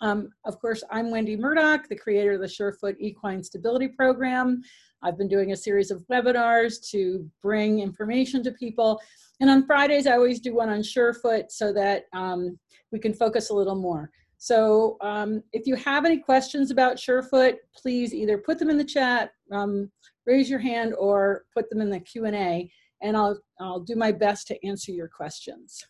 [0.00, 4.62] Um, of course, I'm Wendy Murdoch, the creator of the Surefoot Equine Stability Program.
[5.02, 9.00] I've been doing a series of webinars to bring information to people.
[9.40, 12.58] And on Fridays, I always do one on Surefoot so that um,
[12.92, 14.10] we can focus a little more.
[14.38, 18.84] So um, if you have any questions about Surefoot, please either put them in the
[18.84, 19.90] chat, um,
[20.26, 22.70] raise your hand, or put them in the Q&A,
[23.02, 25.84] and I'll, I'll do my best to answer your questions.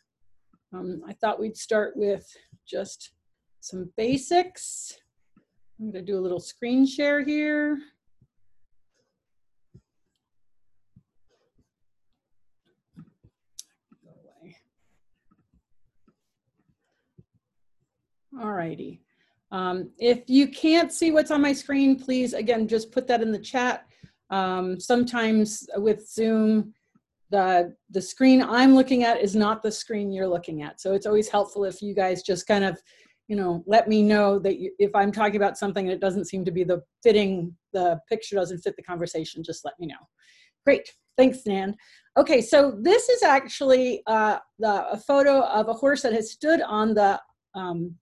[0.73, 2.27] Um, I thought we'd start with
[2.67, 3.13] just
[3.69, 4.97] some basics.
[5.79, 7.79] I'm gonna do a little screen share here.
[18.41, 19.03] All righty.
[19.51, 23.33] Um, if you can't see what's on my screen, please, again, just put that in
[23.33, 23.87] the chat.
[24.31, 26.73] Um, sometimes with Zoom,
[27.31, 30.81] the, the screen I'm looking at is not the screen you're looking at.
[30.81, 32.81] So it's always helpful if you guys just kind of,
[33.29, 36.45] you know, let me know that you, if I'm talking about something it doesn't seem
[36.47, 39.97] to be the fitting, the picture doesn't fit the conversation, just let me know.
[40.65, 41.77] Great, thanks, Nan.
[42.17, 46.63] Okay, so this is actually uh, the, a photo of a horse that has stood
[46.63, 47.21] on the
[47.55, 47.95] um,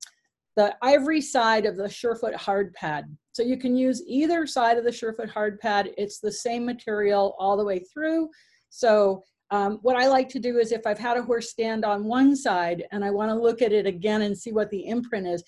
[0.56, 3.04] the ivory side of the Surefoot hard pad.
[3.32, 5.90] So you can use either side of the Surefoot hard pad.
[5.98, 8.30] It's the same material all the way through.
[8.70, 12.04] So um, what I like to do is if I've had a horse stand on
[12.04, 15.26] one side and I want to look at it again and see what the imprint
[15.26, 15.44] is,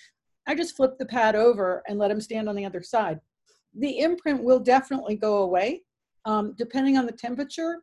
[0.46, 3.20] I just flip the pad over and let him stand on the other side.
[3.74, 5.82] The imprint will definitely go away
[6.24, 7.82] um, depending on the temperature.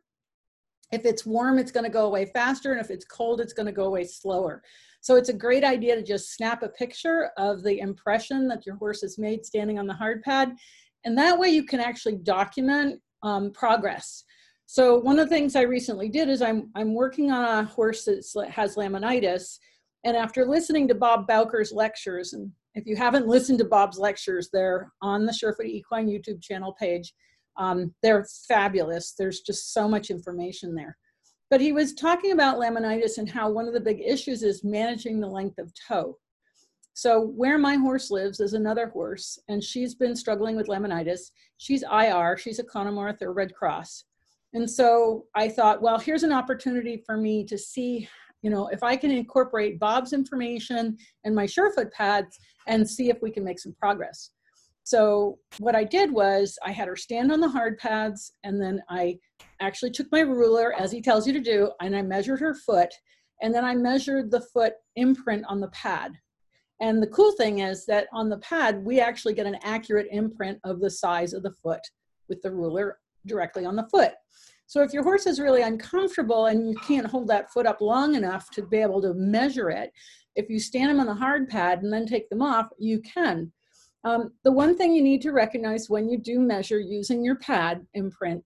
[0.92, 3.66] If it's warm, it's going to go away faster, and if it's cold, it's going
[3.66, 4.62] to go away slower.
[5.00, 8.76] So it's a great idea to just snap a picture of the impression that your
[8.76, 10.56] horse has made standing on the hard pad.
[11.04, 14.24] And that way you can actually document um, progress.
[14.66, 18.04] So one of the things I recently did is I'm, I'm working on a horse
[18.04, 19.58] that has laminitis.
[20.04, 24.50] And after listening to Bob Bowker's lectures, and if you haven't listened to Bob's lectures,
[24.52, 27.14] they're on the Surefoot Equine YouTube channel page.
[27.56, 29.14] Um, they're fabulous.
[29.16, 30.96] There's just so much information there.
[31.48, 35.20] But he was talking about laminitis and how one of the big issues is managing
[35.20, 36.18] the length of toe.
[36.92, 41.30] So where my horse lives is another horse, and she's been struggling with laminitis.
[41.56, 44.04] She's IR, she's a Connemara or Red Cross.
[44.54, 48.08] And so I thought, well, here's an opportunity for me to see,
[48.42, 53.20] you know, if I can incorporate Bob's information and my Surefoot pads and see if
[53.22, 54.30] we can make some progress.
[54.84, 58.80] So what I did was I had her stand on the hard pads and then
[58.88, 59.18] I
[59.60, 62.94] actually took my ruler as he tells you to do and I measured her foot
[63.42, 66.12] and then I measured the foot imprint on the pad.
[66.80, 70.58] And the cool thing is that on the pad, we actually get an accurate imprint
[70.62, 71.80] of the size of the foot
[72.28, 74.12] with the ruler directly on the foot.
[74.66, 78.14] So if your horse is really uncomfortable and you can't hold that foot up long
[78.14, 79.92] enough to be able to measure it,
[80.34, 83.52] if you stand them on the hard pad and then take them off, you can.
[84.04, 87.86] Um, the one thing you need to recognize when you do measure using your pad
[87.94, 88.44] imprint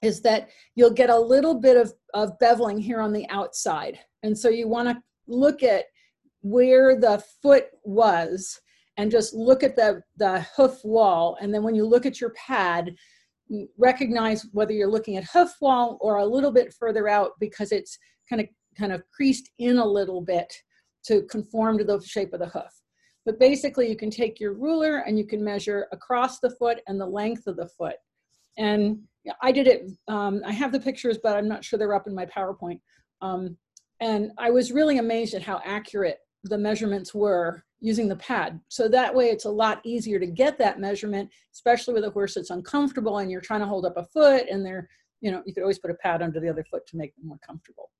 [0.00, 3.98] is that you'll get a little bit of, of beveling here on the outside.
[4.22, 5.84] And so you want to look at
[6.40, 8.60] where the foot was
[8.96, 11.36] and just look at the, the hoof wall.
[11.40, 12.94] And then when you look at your pad,
[13.78, 17.98] recognize whether you're looking at hoof wall or a little bit further out because it's
[18.28, 18.48] kind of
[18.78, 20.52] kind of creased in a little bit
[21.04, 22.72] to conform to the shape of the hoof.
[23.24, 27.00] But basically, you can take your ruler and you can measure across the foot and
[27.00, 27.96] the length of the foot.
[28.58, 29.00] And
[29.40, 32.14] I did it, um, I have the pictures, but I'm not sure they're up in
[32.14, 32.80] my PowerPoint.
[33.20, 33.56] Um,
[34.00, 38.58] and I was really amazed at how accurate the measurements were using the pad.
[38.68, 42.34] So that way it's a lot easier to get that measurement, especially with a horse
[42.34, 44.88] that's uncomfortable and you're trying to hold up a foot and they're,
[45.20, 47.26] you know, you could always put a pad under the other foot to make them
[47.26, 47.90] more comfortable.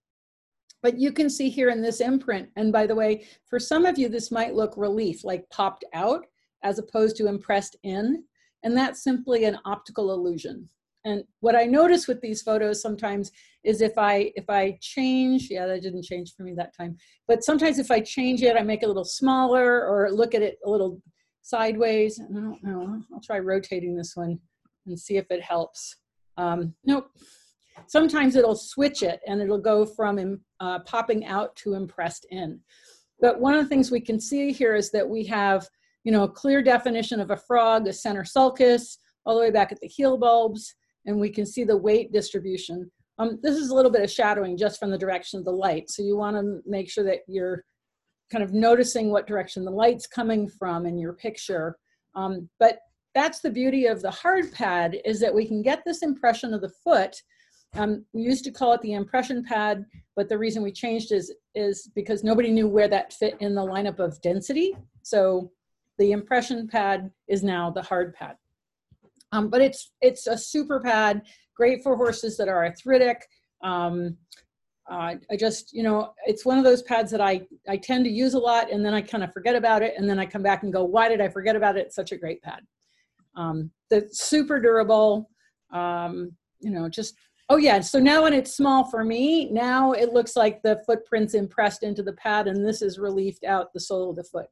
[0.82, 3.98] But you can see here in this imprint, and by the way, for some of
[3.98, 6.26] you, this might look relief, like popped out,
[6.62, 8.24] as opposed to impressed in.
[8.64, 10.68] And that's simply an optical illusion.
[11.04, 13.32] And what I notice with these photos sometimes
[13.64, 16.96] is if I if I change, yeah, that didn't change for me that time.
[17.26, 20.42] But sometimes if I change it, I make it a little smaller or look at
[20.42, 21.00] it a little
[21.42, 22.20] sideways.
[22.20, 23.02] I don't know.
[23.12, 24.38] I'll try rotating this one
[24.86, 25.96] and see if it helps.
[26.36, 27.10] Um, nope,
[27.86, 32.60] Sometimes it'll switch it and it'll go from uh, popping out to impressed in.
[33.20, 35.68] But one of the things we can see here is that we have,
[36.04, 39.70] you know, a clear definition of a frog, a center sulcus, all the way back
[39.70, 40.74] at the heel bulbs,
[41.06, 42.90] and we can see the weight distribution.
[43.18, 45.90] Um, this is a little bit of shadowing just from the direction of the light.
[45.90, 47.64] So you want to make sure that you're
[48.30, 51.76] kind of noticing what direction the light's coming from in your picture.
[52.14, 52.78] Um, but
[53.14, 56.62] that's the beauty of the hard pad is that we can get this impression of
[56.62, 57.14] the foot
[57.74, 61.32] Um, we used to call it the impression pad, but the reason we changed is
[61.54, 64.76] is because nobody knew where that fit in the lineup of density.
[65.02, 65.50] So
[65.98, 68.36] the impression pad is now the hard pad.
[69.32, 71.22] Um, but it's it's a super pad,
[71.56, 73.26] great for horses that are arthritic.
[73.62, 74.16] Um,
[74.90, 78.10] uh, I just, you know, it's one of those pads that I, I tend to
[78.10, 80.42] use a lot and then I kind of forget about it and then I come
[80.42, 81.86] back and go, why did I forget about it?
[81.86, 82.60] It's such a great pad.
[83.36, 85.30] Um, that's super durable,
[85.72, 87.14] um, you know, just,
[87.48, 87.80] oh yeah.
[87.80, 92.02] So now when it's small for me, now it looks like the footprint's impressed into
[92.02, 94.46] the pad and this is relieved out the sole of the foot.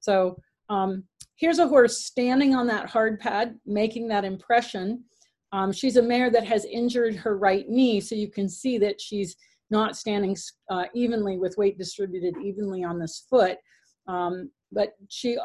[0.00, 0.36] So
[0.68, 1.04] um,
[1.36, 5.04] here's a horse standing on that hard pad, making that impression.
[5.52, 8.00] Um, she's a mare that has injured her right knee.
[8.00, 9.36] So you can see that she's
[9.70, 10.36] not standing
[10.70, 13.58] uh, evenly with weight distributed evenly on this foot.
[14.06, 15.38] Um, but she,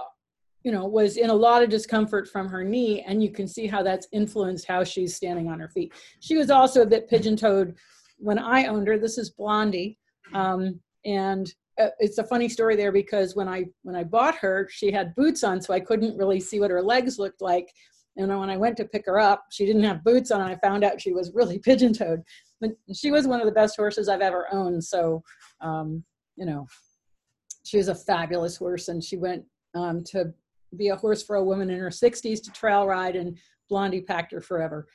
[0.63, 3.67] you know, was in a lot of discomfort from her knee, and you can see
[3.67, 5.93] how that's influenced how she's standing on her feet.
[6.19, 7.75] She was also a bit pigeon-toed
[8.17, 8.97] when I owned her.
[8.97, 9.97] This is Blondie,
[10.33, 11.51] um, and
[11.99, 15.43] it's a funny story there because when I when I bought her, she had boots
[15.43, 17.71] on, so I couldn't really see what her legs looked like.
[18.17, 20.55] And when I went to pick her up, she didn't have boots on, and I
[20.55, 22.23] found out she was really pigeon-toed
[22.61, 24.83] but she was one of the best horses I've ever owned.
[24.83, 25.23] So,
[25.59, 26.03] um,
[26.37, 26.67] you know,
[27.63, 29.43] she was a fabulous horse, and she went
[29.73, 30.31] um, to
[30.77, 33.37] be a horse for a woman in her 60s to trail ride, and
[33.67, 34.87] Blondie packed her forever.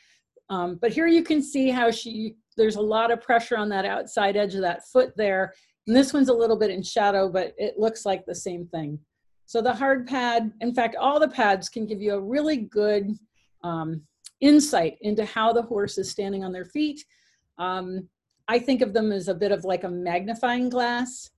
[0.49, 3.85] Um, but here you can see how she, there's a lot of pressure on that
[3.85, 5.53] outside edge of that foot there.
[5.87, 8.99] And this one's a little bit in shadow, but it looks like the same thing.
[9.47, 13.13] So the hard pad, in fact, all the pads can give you a really good
[13.63, 14.03] um,
[14.41, 17.05] insight into how the horse is standing on their feet
[17.59, 18.09] um,
[18.49, 21.31] I think of them as a bit of like a magnifying glass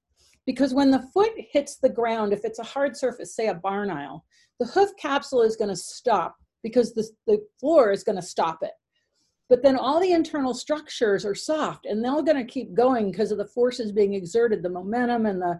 [0.46, 3.90] because when the foot hits the ground, if it's a hard surface, say a barn
[3.90, 4.24] aisle,
[4.58, 8.58] the hoof capsule is going to stop because the, the floor is going to stop
[8.62, 8.72] it.
[9.48, 13.10] But then all the internal structures are soft and they're all going to keep going
[13.10, 15.58] because of the forces being exerted, the momentum and the,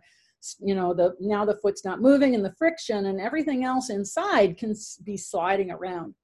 [0.61, 4.59] you know, the now the foot's not moving and the friction and everything else inside
[4.59, 4.75] can
[5.05, 6.15] be sliding around.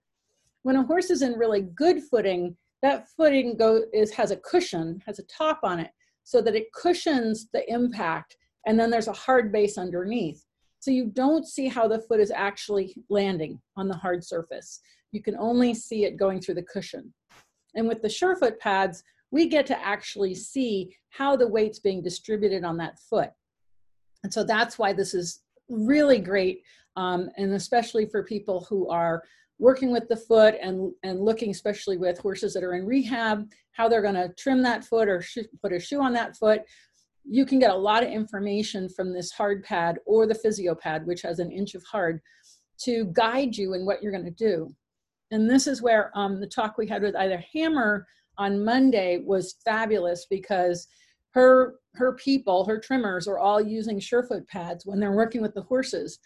[0.63, 5.03] When a horse is in really good footing, that footing go is has a cushion,
[5.07, 5.91] has a top on it,
[6.23, 10.45] so that it cushions the impact, and then there's a hard base underneath.
[10.81, 14.81] So you don't see how the foot is actually landing on the hard surface.
[15.13, 17.13] You can only see it going through the cushion.
[17.75, 22.65] And with the Surefoot pads, we get to actually see how the weight's being distributed
[22.65, 23.31] on that foot.
[24.23, 26.63] And so that's why this is really great,
[26.97, 29.23] um, and especially for people who are
[29.59, 33.89] working with the foot and, and looking especially with horses that are in rehab, how
[33.89, 35.23] they're gonna trim that foot or
[35.63, 36.63] put a shoe on that foot.
[37.25, 41.07] You can get a lot of information from this hard pad or the physio pad,
[41.07, 42.21] which has an inch of hard,
[42.83, 44.75] to guide you in what you're gonna do.
[45.31, 48.07] And this is where um, the talk we had with Ida Hammer
[48.39, 50.87] on Monday was fabulous because
[51.31, 55.63] her her people, her trimmers, are all using Surefoot pads when they're working with the
[55.63, 56.19] horses.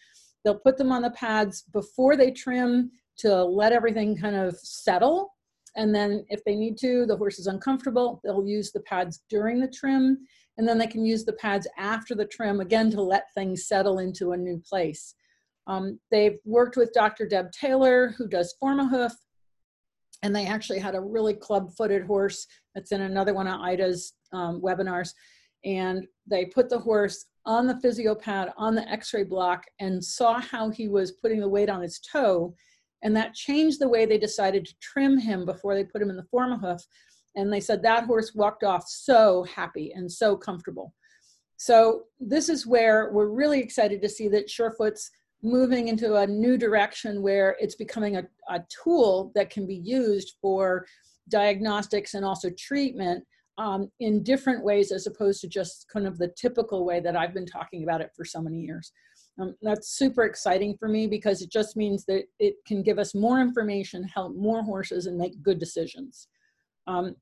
[0.45, 5.35] They'll put them on the pads before they trim to let everything kind of settle.
[5.77, 9.61] And then if they need to, the horse is uncomfortable, they'll use the pads during
[9.61, 10.19] the trim.
[10.57, 13.99] And then they can use the pads after the trim again to let things settle
[13.99, 15.15] into a new place.
[15.69, 17.27] Um, they've worked with Dr.
[17.27, 19.13] Deb Taylor, who does Formahoof,
[20.23, 24.61] and they actually had a really club-footed horse that's in another one of Ida's um,
[24.61, 25.11] webinars.
[25.65, 30.41] And they put the horse on the physio pad on the x-ray block and saw
[30.41, 32.55] how he was putting the weight on his toe
[33.03, 36.17] and that changed the way they decided to trim him before they put him in
[36.17, 36.81] the Formahoof.
[37.37, 40.95] And they said that horse walked off so happy and so comfortable.
[41.57, 45.11] So this is where we're really excited to see that Surefoot's
[45.43, 50.37] moving into a new direction where it's becoming a, a tool that can be used
[50.41, 50.87] for
[51.29, 53.25] diagnostics and also treatment
[53.59, 57.35] um, in different ways as opposed to just kind of the typical way that I've
[57.35, 58.93] been talking about it for so many years.
[59.41, 63.15] Um, that's super exciting for me because it just means that it can give us
[63.15, 66.29] more information, help more horses and make good decisions.
[66.87, 67.15] Um,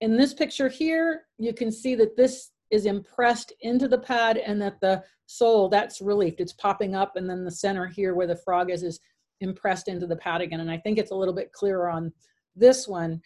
[0.00, 4.60] in this picture here, you can see that this is impressed into the pad and
[4.60, 6.40] that the sole, that's reliefed.
[6.40, 9.00] It's popping up and then the center here where the frog is, is
[9.40, 10.60] impressed into the pad again.
[10.60, 12.12] And I think it's a little bit clearer on
[12.56, 13.20] this one.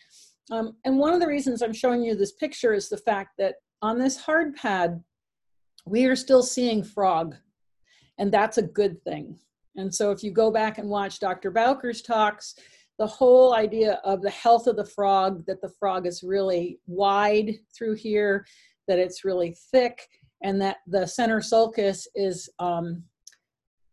[0.51, 3.57] Um, and one of the reasons I'm showing you this picture is the fact that
[3.83, 5.03] on this hard pad,
[5.87, 7.37] we are still seeing frog
[8.19, 9.39] and that's a good thing.
[9.77, 11.51] And so if you go back and watch Dr.
[11.51, 12.55] Bowker's talks,
[12.99, 17.55] the whole idea of the health of the frog, that the frog is really wide
[17.77, 18.45] through here,
[18.89, 20.09] that it's really thick,
[20.43, 23.05] and that the center sulcus is um,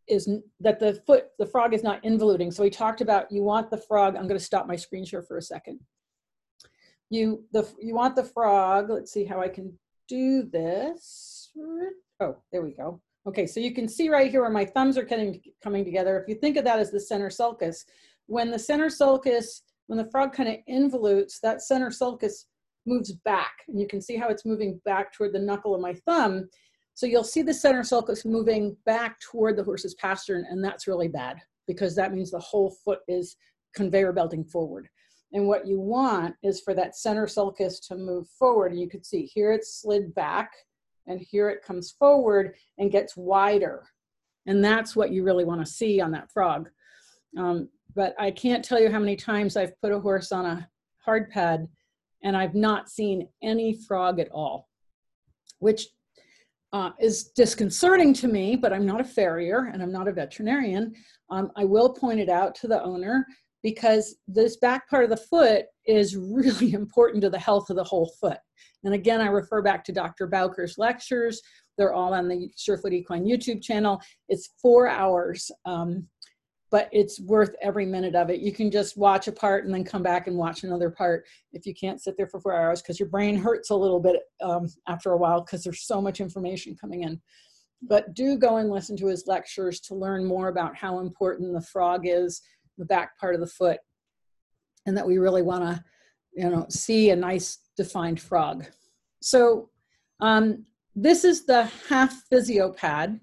[0.07, 2.51] is that the foot the frog is not involuting.
[2.53, 4.15] So we talked about you want the frog.
[4.15, 5.79] I'm going to stop my screen share for a second.
[7.09, 8.89] you the you want the frog.
[8.89, 11.51] Let's see how I can do this.
[12.19, 13.01] Oh, there we go.
[13.27, 16.19] Okay, so you can see right here where my thumbs are getting, coming together.
[16.19, 17.85] If you think of that as the center sulcus,
[18.27, 22.45] when the center sulcus, when the frog kind of involutes, that center sulcus
[22.85, 23.63] moves back.
[23.67, 26.49] And you can see how it's moving back toward the knuckle of my thumb.
[26.93, 31.09] So you'll see the center sulcus moving back toward the horse's pastern, and that's really
[31.09, 31.37] bad
[31.67, 33.35] because that means the whole foot is
[33.75, 34.87] conveyor belting forward.
[35.33, 38.71] And what you want is for that center sulcus to move forward.
[38.71, 40.51] And you can see here it slid back
[41.07, 43.85] and here it comes forward and gets wider.
[44.45, 46.69] And that's what you really want to see on that frog.
[47.37, 50.69] Um, but I can't tell you how many times I've put a horse on a
[51.03, 51.67] hard pad
[52.25, 54.67] and I've not seen any frog at all,
[55.59, 55.87] which
[56.73, 60.93] uh, is disconcerting to me, but I'm not a farrier and I'm not a veterinarian.
[61.29, 63.25] Um, I will point it out to the owner
[63.63, 67.83] because this back part of the foot is really important to the health of the
[67.83, 68.39] whole foot.
[68.83, 70.27] And again, I refer back to Dr.
[70.27, 71.41] Bowker's lectures.
[71.77, 74.01] They're all on the Surefoot Equine YouTube channel.
[74.29, 76.07] It's four hours, um,
[76.71, 78.39] but it's worth every minute of it.
[78.39, 81.65] You can just watch a part and then come back and watch another part if
[81.65, 84.67] you can't sit there for four hours because your brain hurts a little bit um,
[84.87, 87.21] after a while because there's so much information coming in.
[87.81, 91.61] But do go and listen to his lectures to learn more about how important the
[91.61, 92.41] frog is
[92.77, 93.79] the back part of the foot
[94.85, 95.83] and that we really want to
[96.35, 98.65] you know see a nice defined frog
[99.21, 99.69] so
[100.21, 103.19] um, this is the half physiopad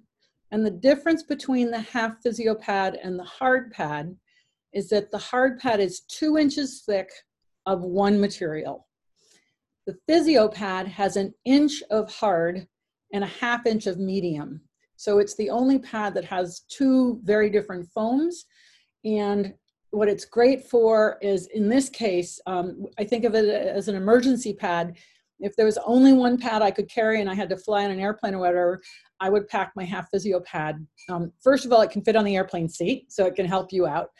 [0.53, 4.17] and the difference between the half physio pad and the hard pad
[4.73, 7.11] is that the hard pad is two inches thick
[7.67, 8.87] of one material
[9.87, 12.67] the physio pad has an inch of hard
[13.13, 14.61] and a half inch of medium
[14.97, 18.45] so it's the only pad that has two very different foams
[19.05, 19.53] and
[19.93, 23.95] what it's great for is in this case, um, I think of it as an
[23.95, 24.97] emergency pad.
[25.43, 27.91] If there was only one pad I could carry and I had to fly on
[27.91, 28.81] an airplane or whatever,
[29.21, 30.87] I would pack my half physio pad.
[31.09, 33.73] Um, first of all, it can fit on the airplane seat, so it can help
[33.73, 34.11] you out.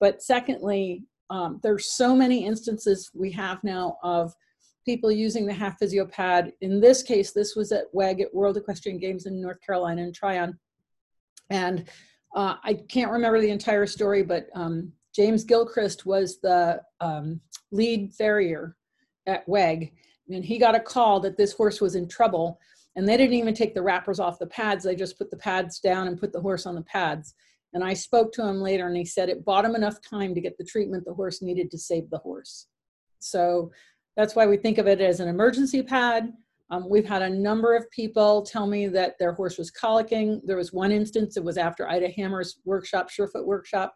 [0.00, 4.34] But secondly, um, there's so many instances we have now of
[4.84, 6.52] people using the half physio pad.
[6.60, 10.12] In this case, this was at WEG at World Equestrian Games in North Carolina in
[10.12, 10.58] Tryon.
[11.50, 11.88] And
[12.34, 18.14] uh, I can't remember the entire story, but um, James Gilchrist was the um, lead
[18.14, 18.76] farrier
[19.26, 19.92] at WEG,
[20.34, 22.58] and he got a call that this horse was in trouble.
[22.94, 25.80] And they didn't even take the wrappers off the pads, they just put the pads
[25.80, 27.34] down and put the horse on the pads.
[27.72, 30.40] And I spoke to him later, and he said it bought him enough time to
[30.42, 32.66] get the treatment the horse needed to save the horse.
[33.18, 33.70] So
[34.16, 36.32] that's why we think of it as an emergency pad.
[36.70, 40.40] Um, we've had a number of people tell me that their horse was colicking.
[40.44, 43.94] There was one instance, it was after Ida Hammer's workshop, Surefoot workshop.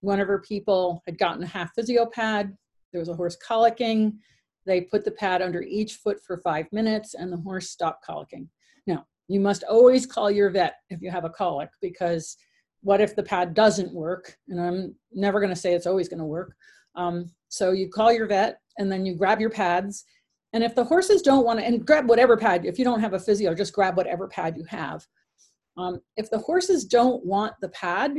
[0.00, 2.56] One of her people had gotten a half physio pad.
[2.92, 4.14] There was a horse colicking.
[4.66, 8.48] They put the pad under each foot for five minutes and the horse stopped colicking.
[8.86, 12.36] Now, you must always call your vet if you have a colic because
[12.82, 14.36] what if the pad doesn't work?
[14.48, 16.54] And I'm never going to say it's always going to work.
[16.94, 20.04] Um, so you call your vet and then you grab your pads
[20.52, 23.14] and if the horses don't want to, and grab whatever pad, if you don't have
[23.14, 25.06] a physio, just grab whatever pad you have.
[25.76, 28.18] Um, if the horses don't want the pad,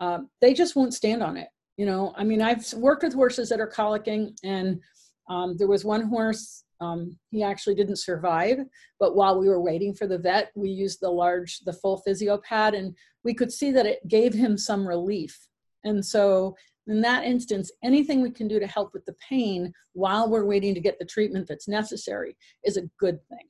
[0.00, 1.48] uh, they just won't stand on it.
[1.78, 4.80] You know, I mean, I've worked with horses that are colicking, and
[5.28, 8.58] um, there was one horse, um, he actually didn't survive,
[9.00, 12.38] but while we were waiting for the vet, we used the large, the full physio
[12.38, 15.48] pad, and we could see that it gave him some relief.
[15.84, 16.56] And so
[16.86, 20.74] in that instance, anything we can do to help with the pain while we're waiting
[20.74, 23.46] to get the treatment that's necessary is a good thing.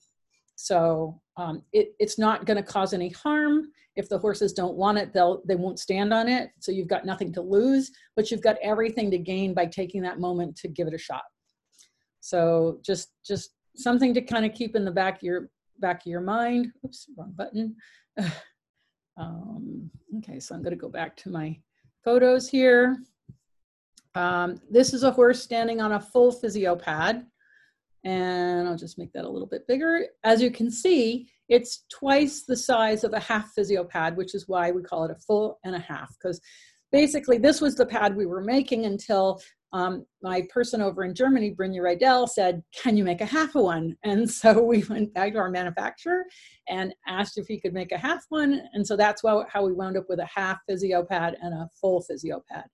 [0.56, 3.66] So um, it, it's not going to cause any harm.
[3.94, 6.50] If the horses don't want it, they'll they won't stand on it.
[6.60, 10.18] So you've got nothing to lose, but you've got everything to gain by taking that
[10.18, 11.24] moment to give it a shot.
[12.26, 16.06] So just just something to kind of keep in the back of your back of
[16.06, 16.72] your mind.
[16.84, 17.76] Oops, wrong button.
[19.16, 21.56] um, okay, so I'm going to go back to my
[22.04, 22.96] photos here.
[24.16, 27.26] Um, this is a horse standing on a full physio pad.
[28.02, 30.06] And I'll just make that a little bit bigger.
[30.24, 34.48] As you can see, it's twice the size of a half physio pad, which is
[34.48, 36.14] why we call it a full and a half.
[36.18, 36.40] Because
[36.92, 39.40] basically, this was the pad we were making until
[39.72, 43.64] um, my person over in Germany, Brynja Rydell, said, Can you make a half of
[43.64, 43.96] one?
[44.04, 46.24] And so we went back to our manufacturer
[46.68, 48.62] and asked if he could make a half one.
[48.72, 52.02] And so that's how we wound up with a half physio pad and a full
[52.02, 52.64] physio pad.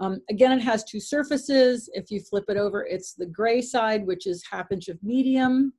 [0.00, 1.90] Um, again, it has two surfaces.
[1.92, 5.72] If you flip it over, it's the gray side, which is half inch of medium,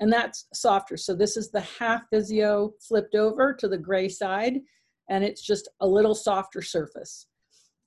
[0.00, 0.96] and that's softer.
[0.96, 4.58] So this is the half physio flipped over to the gray side,
[5.08, 7.28] and it's just a little softer surface.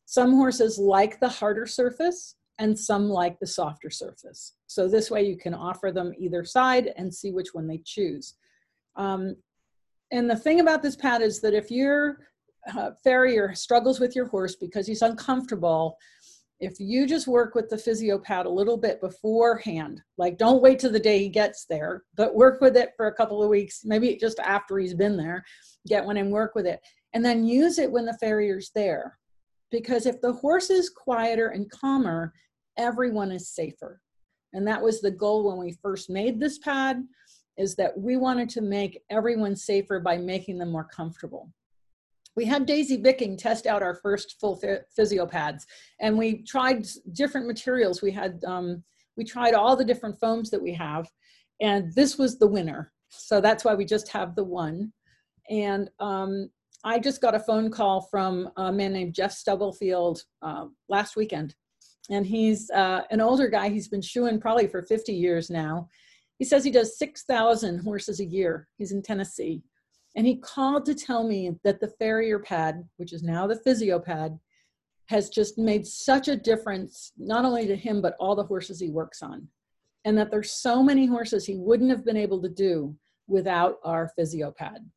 [0.06, 2.36] Some horses like the harder surface.
[2.58, 4.54] and some like the softer surface.
[4.68, 8.36] So this way you can offer them either side and see which one they choose.
[8.96, 9.36] Um,
[10.12, 12.20] and the thing about this pad is that if your
[12.74, 15.98] uh, farrier struggles with your horse because he's uncomfortable,
[16.62, 20.80] if you just work with the physio pad a little bit beforehand, like don't wait
[20.80, 23.82] till the day he gets there, but work with it for a couple of weeks,
[23.84, 25.44] maybe just after he's been there,
[25.88, 26.80] get one and work with it.
[27.14, 29.18] And then use it when the farrier's there.
[29.72, 32.34] Because if the horse is quieter and calmer,
[32.78, 34.02] everyone is safer.
[34.54, 37.04] And that was the goal when we first made this pad,
[37.58, 41.50] is that we wanted to make everyone safer by making them more comfortable
[42.36, 44.62] we had Daisy Bicking test out our first full
[44.96, 45.66] physio pads,
[46.00, 48.02] and we tried different materials.
[48.02, 48.84] We had um,
[49.18, 51.10] we tried all the different foams that we have,
[51.62, 52.92] and this was the winner.
[53.10, 54.92] So that's why we just have the one.
[55.50, 56.50] And um,
[56.86, 61.56] I just got a phone call from a man named Jeff Stubblefield uh, last weekend,
[62.10, 63.70] and he's uh, an older guy.
[63.70, 65.90] He's been shoeing probably for 50 years now.
[66.40, 68.68] He says he does 6,000 horses a year.
[68.78, 69.64] He's in Tennessee
[70.16, 74.00] and he called to tell me that the farrier pad, which is now the physio
[74.00, 74.40] pad,
[75.08, 78.90] has just made such a difference, not only to him, but all the horses he
[78.90, 79.48] works on.
[80.06, 82.96] And that there's so many horses he wouldn't have been able to do
[83.28, 84.90] without our physio pad.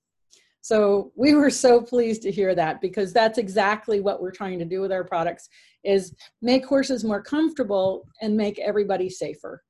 [0.68, 4.66] So we were so pleased to hear that because that's exactly what we're trying to
[4.66, 5.48] do with our products
[5.82, 9.64] is make horses more comfortable and make everybody safer.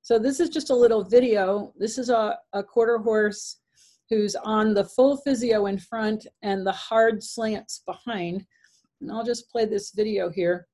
[0.00, 1.74] So this is just a little video.
[1.76, 3.58] This is a, a quarter horse
[4.08, 8.46] who's on the full physio in front and the hard slants behind.
[9.02, 10.68] And I'll just play this video here.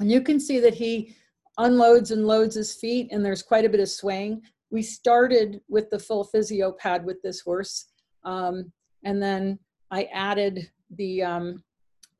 [0.00, 1.14] And you can see that he
[1.58, 4.40] unloads and loads his feet and there's quite a bit of swaying.
[4.70, 7.90] We started with the full physio pad with this horse.
[8.24, 8.72] Um,
[9.04, 9.58] and then
[9.90, 11.62] I added the, um,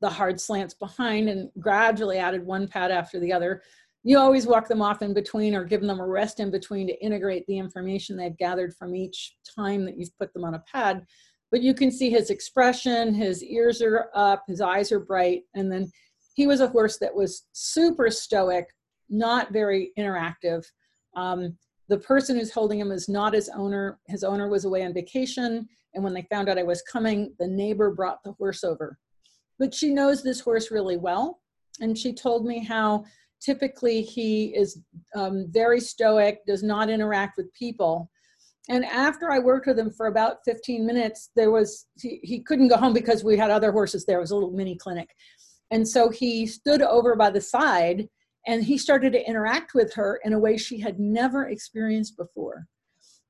[0.01, 3.63] the hard slants behind and gradually added one pad after the other
[4.05, 7.03] you always walk them off in between or give them a rest in between to
[7.03, 11.05] integrate the information they've gathered from each time that you've put them on a pad.
[11.51, 15.73] But you can see his expression, his ears are up, his eyes are bright, and
[15.73, 15.91] then
[16.35, 18.67] he was a horse that was super stoic,
[19.09, 20.65] not very interactive.
[21.17, 21.57] Um,
[21.89, 23.99] the person who's holding him is not his owner.
[24.07, 27.47] His owner was away on vacation, and when they found out I was coming, the
[27.47, 28.99] neighbor brought the horse over.
[29.59, 31.41] But she knows this horse really well,
[31.81, 33.05] and she told me how
[33.41, 34.81] typically he is
[35.15, 38.11] um, very stoic, does not interact with people.
[38.71, 42.69] And after I worked with him for about 15 minutes, there was, he, he couldn't
[42.69, 44.17] go home because we had other horses there.
[44.17, 45.11] It was a little mini clinic.
[45.71, 48.09] And so he stood over by the side
[48.47, 52.67] and he started to interact with her in a way she had never experienced before.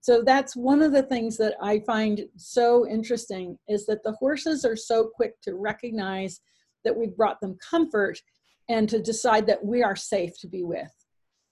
[0.00, 4.64] So that's one of the things that I find so interesting is that the horses
[4.64, 6.40] are so quick to recognize
[6.84, 8.20] that we've brought them comfort
[8.68, 10.92] and to decide that we are safe to be with.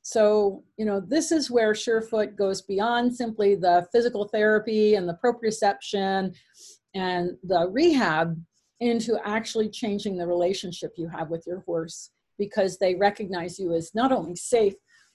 [0.02, 5.18] So, you know, this is where Surefoot goes beyond simply the physical therapy and the
[5.24, 6.34] proprioception
[6.94, 8.36] and the rehab
[8.80, 12.10] into actually changing the relationship you have with your horse
[12.42, 14.74] because they recognize you as not only safe,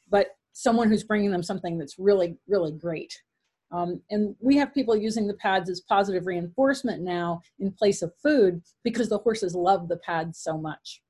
[0.10, 3.22] but someone who's bringing them something that's really, really great.
[3.70, 8.14] Um, and we have people using the pads as positive reinforcement now in place of
[8.24, 11.02] food because the horses love the pads so much.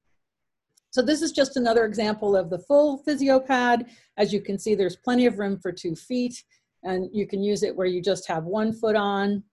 [0.90, 3.86] So this is just another example of the full physio pad.
[4.18, 6.44] As you can see, there's plenty of room for two feet
[6.84, 9.44] and you can use it where you just have one foot on,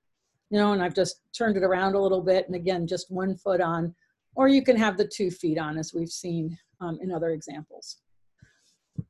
[0.49, 3.37] you know, and I've just turned it around a little bit and again, just one
[3.37, 3.95] foot on,
[4.37, 7.99] or you can have the two feet on as we've seen um, in other examples.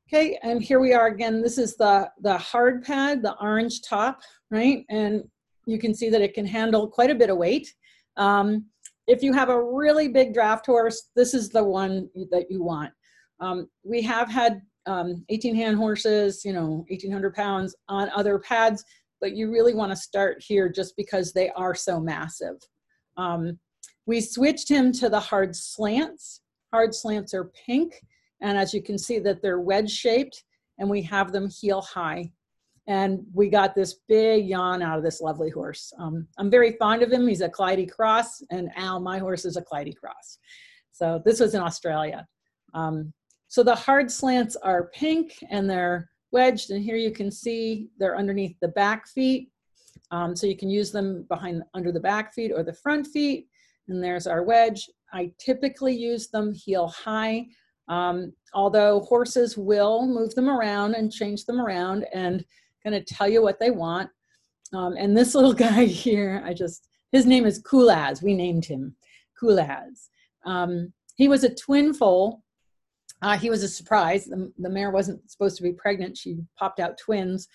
[0.07, 1.41] Okay, and here we are again.
[1.41, 4.83] This is the, the hard pad, the orange top, right?
[4.89, 5.23] And
[5.65, 7.73] you can see that it can handle quite a bit of weight.
[8.17, 8.65] Um,
[9.07, 12.91] if you have a really big draft horse, this is the one that you want.
[13.39, 18.83] Um, we have had um, 18 hand horses, you know, 1800 pounds on other pads,
[19.21, 22.55] but you really want to start here just because they are so massive.
[23.17, 23.59] Um,
[24.05, 26.41] we switched him to the hard slants.
[26.71, 28.01] Hard slants are pink,
[28.41, 30.43] and as you can see that they're wedge shaped,
[30.77, 32.31] and we have them heel high
[32.87, 35.91] and we got this big yawn out of this lovely horse.
[35.97, 37.27] Um, I'm very fond of him.
[37.27, 40.37] He's a Clyde Cross, and Al, my horse, is a Clyde Cross.
[40.91, 42.27] So this was in Australia.
[42.73, 43.11] Um,
[43.47, 48.17] so the hard slants are pink and they're wedged, and here you can see they're
[48.17, 49.49] underneath the back feet.
[50.11, 53.47] Um, so you can use them behind under the back feet or the front feet.
[53.87, 54.89] And there's our wedge.
[55.13, 57.45] I typically use them heel high,
[57.87, 62.05] um, although horses will move them around and change them around.
[62.13, 62.43] And
[62.85, 64.09] going to tell you what they want.
[64.73, 68.21] Um, and this little guy here, I just, his name is Kulaz.
[68.21, 68.95] We named him
[69.41, 70.09] Kulaz.
[70.45, 72.43] Um, he was a twin foal.
[73.21, 74.25] Uh, he was a surprise.
[74.25, 76.17] The, the mare wasn't supposed to be pregnant.
[76.17, 77.47] She popped out twins.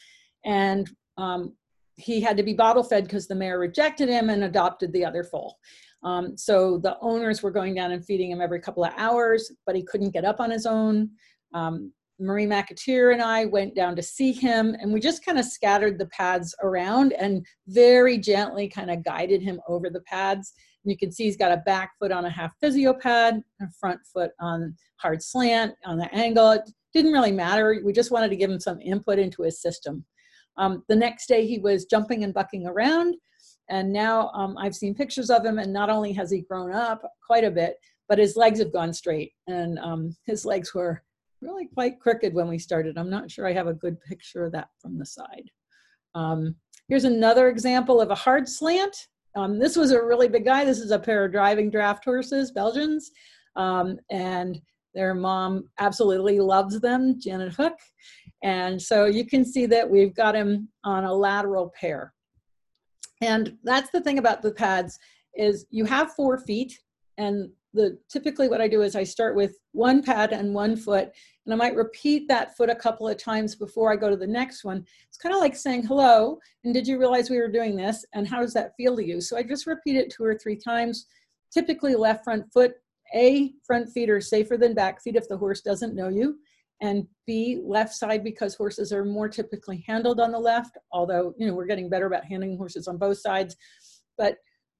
[0.44, 1.54] And um,
[1.96, 5.22] he had to be bottle fed because the mare rejected him and adopted the other
[5.22, 5.58] foal.
[6.02, 9.76] Um, so the owners were going down and feeding him every couple of hours, but
[9.76, 11.10] he couldn't get up on his own.
[11.52, 15.44] Um, Marie McAteer and I went down to see him, and we just kind of
[15.44, 20.52] scattered the pads around and very gently kind of guided him over the pads.
[20.84, 23.64] And you can see he's got a back foot on a half physio pad, a
[23.78, 26.52] front foot on hard slant, on the angle.
[26.52, 27.80] It didn't really matter.
[27.84, 30.04] We just wanted to give him some input into his system.
[30.56, 33.16] Um, the next day, he was jumping and bucking around.
[33.70, 37.02] And now um, I've seen pictures of him, and not only has he grown up
[37.24, 37.76] quite a bit,
[38.08, 39.32] but his legs have gone straight.
[39.46, 41.02] And um, his legs were
[41.40, 42.98] really quite crooked when we started.
[42.98, 45.50] I'm not sure I have a good picture of that from the side.
[46.14, 46.56] Um,
[46.88, 48.96] here's another example of a hard slant.
[49.36, 50.64] Um, this was a really big guy.
[50.64, 53.12] This is a pair of driving draft horses, Belgians.
[53.54, 54.60] Um, and
[54.94, 57.78] their mom absolutely loves them, Janet Hook.
[58.42, 62.12] And so you can see that we've got him on a lateral pair.
[63.20, 64.98] And that's the thing about the pads
[65.34, 66.78] is you have four feet
[67.18, 71.10] and the typically what I do is I start with one pad and one foot,
[71.44, 74.26] and I might repeat that foot a couple of times before I go to the
[74.26, 74.84] next one.
[75.08, 78.26] It's kind of like saying hello, and did you realize we were doing this, and
[78.26, 79.20] how does that feel to you?
[79.20, 81.06] So I just repeat it two or three times.
[81.52, 82.72] Typically, left front foot.
[83.14, 86.38] A, front feet are safer than back feet if the horse doesn't know you.
[86.80, 91.46] And B, left side because horses are more typically handled on the left, although, you
[91.46, 93.56] know, we're getting better about handling horses on both sides.
[94.16, 94.38] But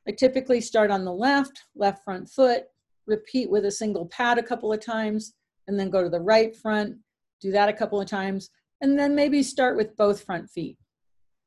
[0.08, 2.64] I typically start on the left, left front foot,
[3.06, 5.34] repeat with a single pad a couple of times,
[5.68, 6.96] and then go to the right front,
[7.40, 10.78] do that a couple of times, and then maybe start with both front feet.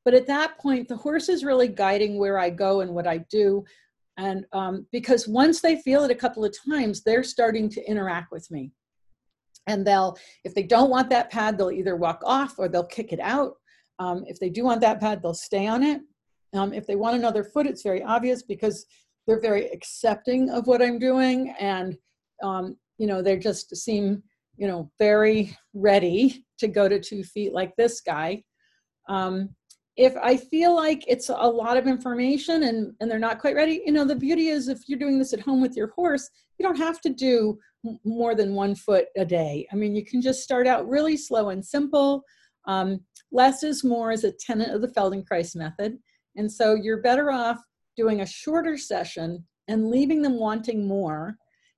[0.05, 3.19] But at that point, the horse is really guiding where I go and what I
[3.29, 3.63] do.
[4.17, 8.31] And um, because once they feel it a couple of times, they're starting to interact
[8.31, 8.71] with me.
[9.67, 13.13] And they'll, if they don't want that pad, they'll either walk off or they'll kick
[13.13, 13.54] it out.
[13.99, 16.02] Um, if they do want that pad, they'll stay on it.
[16.54, 18.86] Um, if they want another foot, it's very obvious because
[19.26, 21.97] they're very accepting of what I'm doing, and
[22.43, 24.21] um, you know they just seem
[24.58, 28.43] you know very ready to go to two feet like this guy.
[29.10, 29.49] Um,
[29.95, 33.84] if I feel like it's a lot of information and, and they're not quite ready,
[33.86, 36.65] you know, the beauty is if you're doing this at home with your horse, you
[36.65, 37.60] don't have to do
[38.03, 39.67] more than one foot a day.
[39.71, 42.23] I mean, you can just start out really slow and simple.
[42.65, 43.01] Um,
[43.32, 45.97] less is more is a tenet of the Feldenkrais method.
[46.36, 47.60] And so you're better off
[47.95, 51.36] doing a shorter session and leaving them wanting more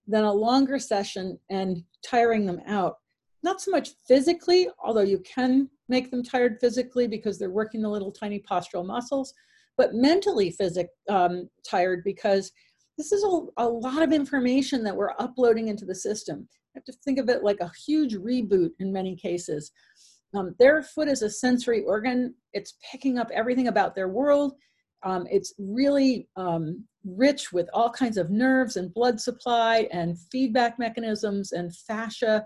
[0.07, 2.95] than a longer session and tiring them out.
[3.43, 7.89] Not so much physically, although you can make them tired physically because they're working the
[7.89, 9.33] little tiny postural muscles,
[9.77, 12.51] but mentally physic um, tired because
[12.97, 16.47] this is a, a lot of information that we're uploading into the system.
[16.73, 19.71] You have to think of it like a huge reboot in many cases.
[20.33, 22.35] Um, their foot is a sensory organ.
[22.53, 24.53] It's picking up everything about their world
[25.05, 30.79] um, it's really um, rich with all kinds of nerves and blood supply and feedback
[30.79, 32.43] mechanisms and fascia.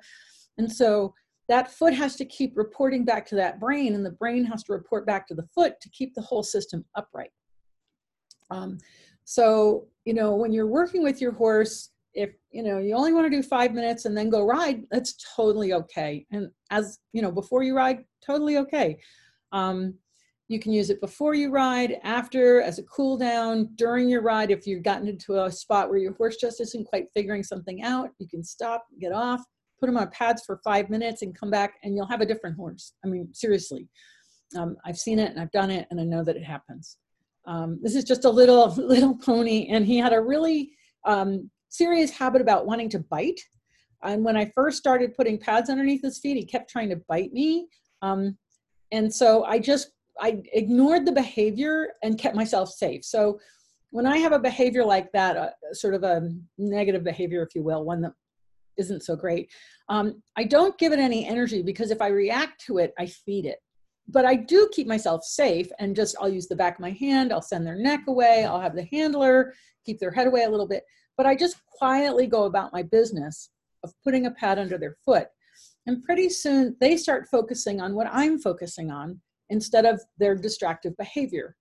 [0.57, 1.13] And so
[1.49, 4.73] that foot has to keep reporting back to that brain, and the brain has to
[4.73, 7.31] report back to the foot to keep the whole system upright.
[8.51, 8.77] Um,
[9.25, 13.25] so, you know, when you're working with your horse, if you know you only want
[13.25, 16.25] to do five minutes and then go ride, that's totally okay.
[16.31, 18.99] And as you know, before you ride, totally okay.
[19.51, 19.95] Um,
[20.47, 24.49] you can use it before you ride, after, as a cool down, during your ride.
[24.49, 28.09] If you've gotten into a spot where your horse just isn't quite figuring something out,
[28.17, 29.43] you can stop, get off,
[29.79, 32.55] put them on pads for five minutes and come back and you'll have a different
[32.55, 32.93] horse.
[33.03, 33.87] I mean, seriously.
[34.57, 36.97] Um, I've seen it and I've done it and I know that it happens.
[37.45, 40.71] Um, this is just a little, little pony and he had a really
[41.05, 43.39] um, serious habit about wanting to bite.
[44.03, 47.33] And when I first started putting pads underneath his feet, he kept trying to bite
[47.33, 47.67] me.
[48.01, 48.37] Um,
[48.91, 53.05] and so I just I ignored the behavior and kept myself safe.
[53.05, 53.39] So
[53.91, 57.63] when I have a behavior like that, uh, sort of a negative behavior, if you
[57.63, 58.13] will, one that
[58.79, 59.51] isn't so great,
[59.89, 63.45] um, I don't give it any energy because if I react to it, I feed
[63.45, 63.59] it.
[64.07, 67.31] But I do keep myself safe and just I'll use the back of my hand,
[67.31, 69.53] I'll send their neck away, I'll have the handler
[69.85, 70.83] keep their head away a little bit.
[71.17, 73.49] But I just quietly go about my business
[73.83, 75.27] of putting a pad under their foot.
[75.87, 80.95] And pretty soon they start focusing on what I'm focusing on instead of their distractive
[80.97, 81.55] behavior.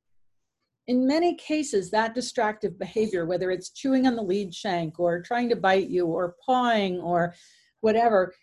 [0.88, 5.50] In many cases, that distractive behavior, whether it's chewing on the lead shank or trying
[5.50, 7.34] to bite you or pawing or
[7.82, 8.34] whatever,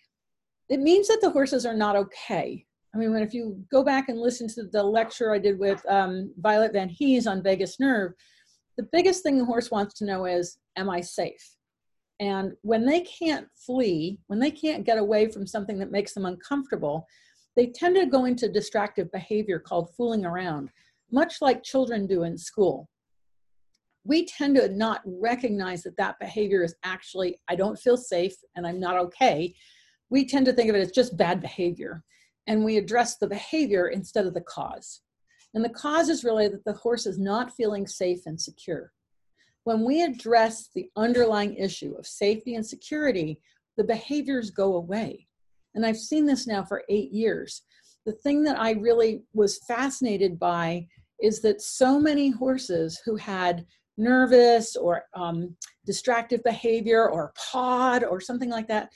[0.69, 2.65] it means that the horses are not okay.
[2.93, 5.84] I mean, when if you go back and listen to the lecture I did with
[5.89, 8.13] um, Violet Van Hees on vagus nerve,
[8.77, 11.55] the biggest thing the horse wants to know is, am I safe?
[12.19, 16.25] And when they can't flee, when they can't get away from something that makes them
[16.25, 17.05] uncomfortable,
[17.55, 20.69] they tend to go into distractive behavior called fooling around,
[21.12, 22.89] much like children do in school.
[24.04, 28.65] We tend to not recognize that that behavior is actually, I don't feel safe and
[28.65, 29.56] I'm not okay.
[30.10, 32.04] We tend to think of it as just bad behavior.
[32.48, 35.02] And we address the behavior instead of the cause.
[35.56, 38.91] And the cause is really that the horse is not feeling safe and secure.
[39.63, 43.39] When we address the underlying issue of safety and security,
[43.78, 45.28] the behaviors go away.
[45.74, 47.63] And I've seen this now for eight years.
[48.06, 50.88] The thing that I really was fascinated by
[51.22, 53.65] is that so many horses who had
[53.98, 58.89] nervous or um, distractive behavior or pod or something like that,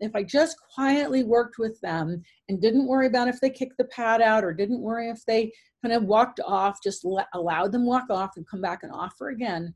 [0.00, 3.84] if I just quietly worked with them and didn't worry about if they kicked the
[3.86, 7.86] pad out or didn't worry if they kind of walked off, just let, allowed them
[7.86, 9.74] walk off and come back and offer again,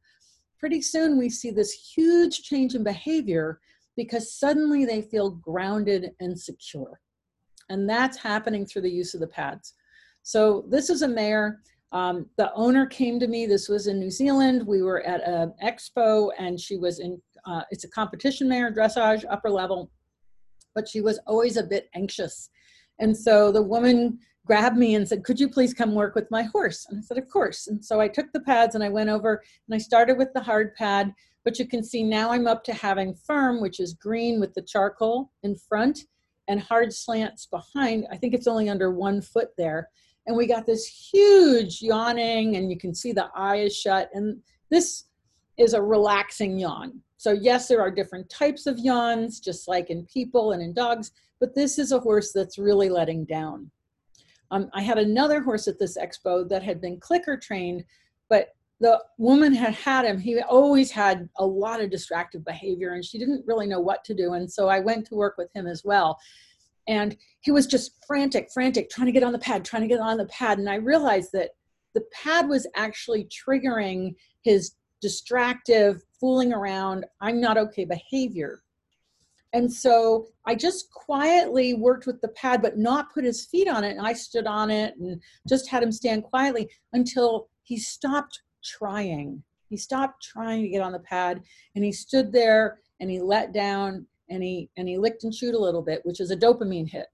[0.59, 3.61] pretty soon we see this huge change in behavior
[3.97, 7.01] because suddenly they feel grounded and secure.
[7.69, 9.75] And that's happening through the use of the pads.
[10.23, 11.61] So this is a mare.
[11.93, 13.47] Um, the owner came to me.
[13.47, 14.67] This was in New Zealand.
[14.67, 19.25] We were at an expo and she was in, uh, it's a competition mare, dressage,
[19.31, 19.91] upper level,
[20.75, 22.51] but she was always a bit anxious.
[22.99, 26.43] And so the woman grabbed me and said, Could you please come work with my
[26.43, 26.87] horse?
[26.89, 27.69] And I said, Of course.
[27.69, 30.43] And so I took the pads and I went over and I started with the
[30.43, 31.15] hard pad.
[31.45, 34.63] But you can see now I'm up to having firm, which is green with the
[34.63, 36.01] charcoal in front
[36.49, 38.07] and hard slants behind.
[38.11, 39.89] I think it's only under one foot there.
[40.27, 44.11] And we got this huge yawning, and you can see the eye is shut.
[44.13, 45.05] And this
[45.59, 47.01] is a relaxing yawn.
[47.17, 51.13] So, yes, there are different types of yawns, just like in people and in dogs,
[51.41, 53.71] but this is a horse that's really letting down.
[54.51, 57.85] Um, I had another horse at this expo that had been clicker trained,
[58.29, 60.19] but the woman had had him.
[60.19, 64.15] He always had a lot of distracted behavior and she didn't really know what to
[64.15, 64.35] do.
[64.35, 66.19] And so I went to work with him as well.
[66.87, 70.01] And he was just frantic, frantic, trying to get on the pad, trying to get
[70.01, 70.59] on the pad.
[70.59, 71.51] And I realized that
[71.95, 78.63] the pad was actually triggering his distractive, fooling around, I'm not okay behavior.
[79.53, 83.83] And so I just quietly worked with the pad, but not put his feet on
[83.83, 83.97] it.
[83.97, 89.43] And I stood on it and just had him stand quietly until he stopped trying.
[89.69, 91.43] He stopped trying to get on the pad
[91.75, 95.55] and he stood there and he let down and he and he licked and chewed
[95.55, 97.07] a little bit, which is a dopamine hit.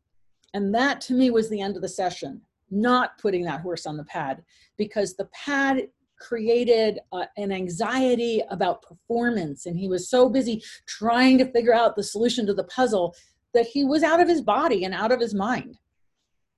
[0.53, 3.97] And that to me was the end of the session, not putting that horse on
[3.97, 4.43] the pad
[4.77, 11.39] because the pad created uh, an anxiety about performance and he was so busy trying
[11.39, 13.15] to figure out the solution to the puzzle
[13.53, 15.77] that he was out of his body and out of his mind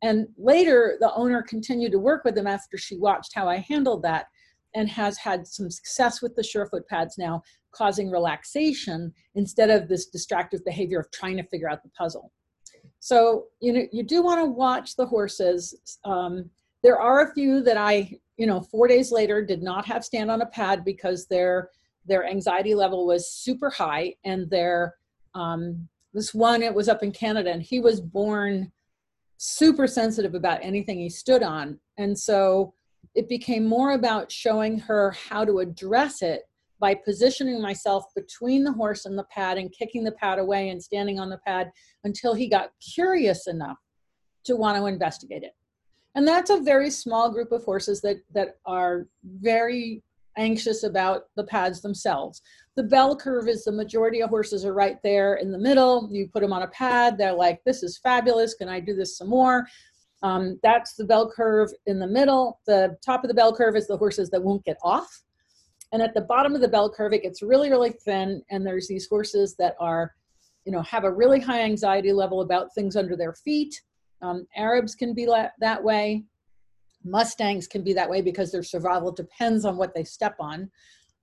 [0.02, 4.02] and later the owner continued to work with him after she watched how i handled
[4.02, 4.26] that
[4.76, 10.06] and has had some success with the surefoot pads now causing relaxation instead of this
[10.06, 12.30] distractive behavior of trying to figure out the puzzle.
[13.00, 15.98] So you know you do want to watch the horses.
[16.04, 16.48] Um,
[16.84, 20.30] there are a few that i you know, four days later did not have stand
[20.30, 21.70] on a pad because their
[22.04, 24.94] their anxiety level was super high and their
[25.34, 28.70] um, this one it was up in Canada and he was born
[29.38, 31.78] super sensitive about anything he stood on.
[31.98, 32.74] And so
[33.16, 36.42] it became more about showing her how to address it
[36.78, 40.82] by positioning myself between the horse and the pad and kicking the pad away and
[40.82, 41.72] standing on the pad
[42.04, 43.78] until he got curious enough
[44.44, 45.54] to want to investigate it.
[46.14, 50.02] And that's a very small group of horses that that are very
[50.38, 52.42] anxious about the pads themselves.
[52.76, 56.10] The bell curve is the majority of horses are right there in the middle.
[56.12, 58.54] You put them on a pad they're like this is fabulous.
[58.54, 59.66] Can i do this some more
[60.26, 63.86] um, that's the bell curve in the middle the top of the bell curve is
[63.86, 65.22] the horses that won't get off
[65.92, 68.88] and at the bottom of the bell curve it gets really really thin and there's
[68.88, 70.14] these horses that are
[70.64, 73.80] you know have a really high anxiety level about things under their feet
[74.22, 76.24] um, Arabs can be la- that way.
[77.04, 80.70] Mustangs can be that way because their survival depends on what they step on.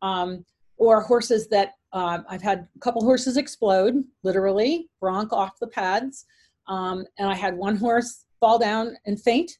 [0.02, 0.46] Um,
[0.78, 6.26] or horses that uh, I've had a couple horses explode, literally, bronc off the pads.
[6.68, 9.54] Um, and I had one horse fall down and faint.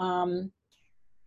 [0.00, 0.50] Um,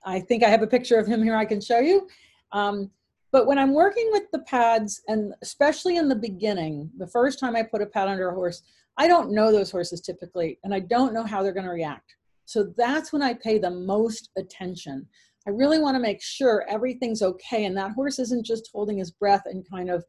[0.03, 2.09] I think I have a picture of him here I can show you.
[2.51, 2.91] Um,
[3.31, 7.55] but when I'm working with the pads, and especially in the beginning, the first time
[7.55, 8.63] I put a pad under a horse,
[8.97, 12.15] I don't know those horses typically, and I don't know how they're going to react.
[12.43, 15.07] So that's when I pay the most attention.
[15.47, 19.11] I really want to make sure everything's okay and that horse isn't just holding his
[19.11, 20.03] breath and kind of,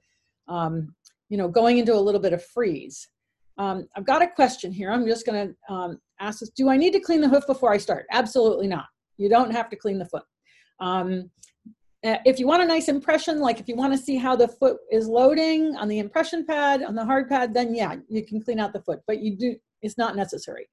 [0.49, 0.93] um,
[1.29, 3.07] you know, going into a little bit of freeze.
[3.61, 4.91] Um, I've got a question here.
[4.91, 6.49] I'm just going to um, ask this.
[6.49, 8.07] Do I need to clean the hoof before I start?
[8.11, 8.87] Absolutely not.
[9.19, 10.23] You don't have to clean the foot.
[10.81, 11.31] Um,
[12.03, 14.49] uh, if you want a nice impression, like if you want to see how the
[14.49, 18.43] foot is loading on the impression pad, on the hard pad, then yeah, you can
[18.43, 20.67] clean out the foot, but you do, it's not necessary.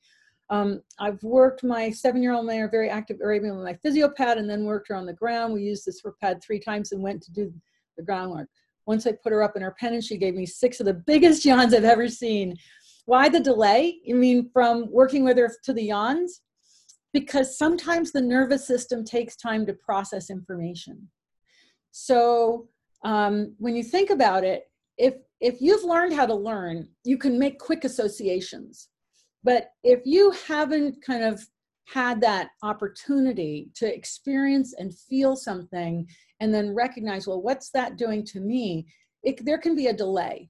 [0.50, 4.64] Um, I've worked my seven-year-old mare very active Arabian with my physio pad and then
[4.64, 5.54] worked her on the ground.
[5.54, 7.54] We used this for pad three times and went to do
[7.98, 8.48] the groundwork.
[8.88, 10.94] Once I put her up in her pen and she gave me six of the
[10.94, 12.56] biggest yawns I've ever seen.
[13.06, 14.00] Why the delay?
[14.04, 16.42] You mean from working with her to the yawns?
[17.14, 21.10] Because sometimes the nervous system takes time to process information.
[21.92, 22.68] So
[23.04, 24.64] um, when you think about it,
[24.98, 28.90] if if you've learned how to learn, you can make quick associations.
[29.44, 31.48] But if you haven't kind of
[31.88, 36.08] had that opportunity to experience and feel something
[36.40, 38.88] and then recognize, well, what's that doing to me?
[39.24, 40.50] It, there can be a delay.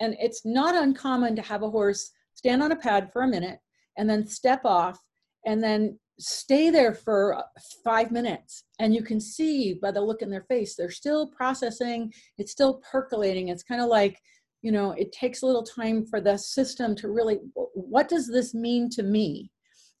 [0.00, 3.58] And it's not uncommon to have a horse stand on a pad for a minute
[3.98, 4.98] and then step off
[5.46, 7.42] and then stay there for
[7.84, 8.64] five minutes.
[8.78, 12.80] And you can see by the look in their face, they're still processing, it's still
[12.90, 13.48] percolating.
[13.48, 14.18] It's kind of like,
[14.62, 18.54] you know, it takes a little time for the system to really, what does this
[18.54, 19.50] mean to me?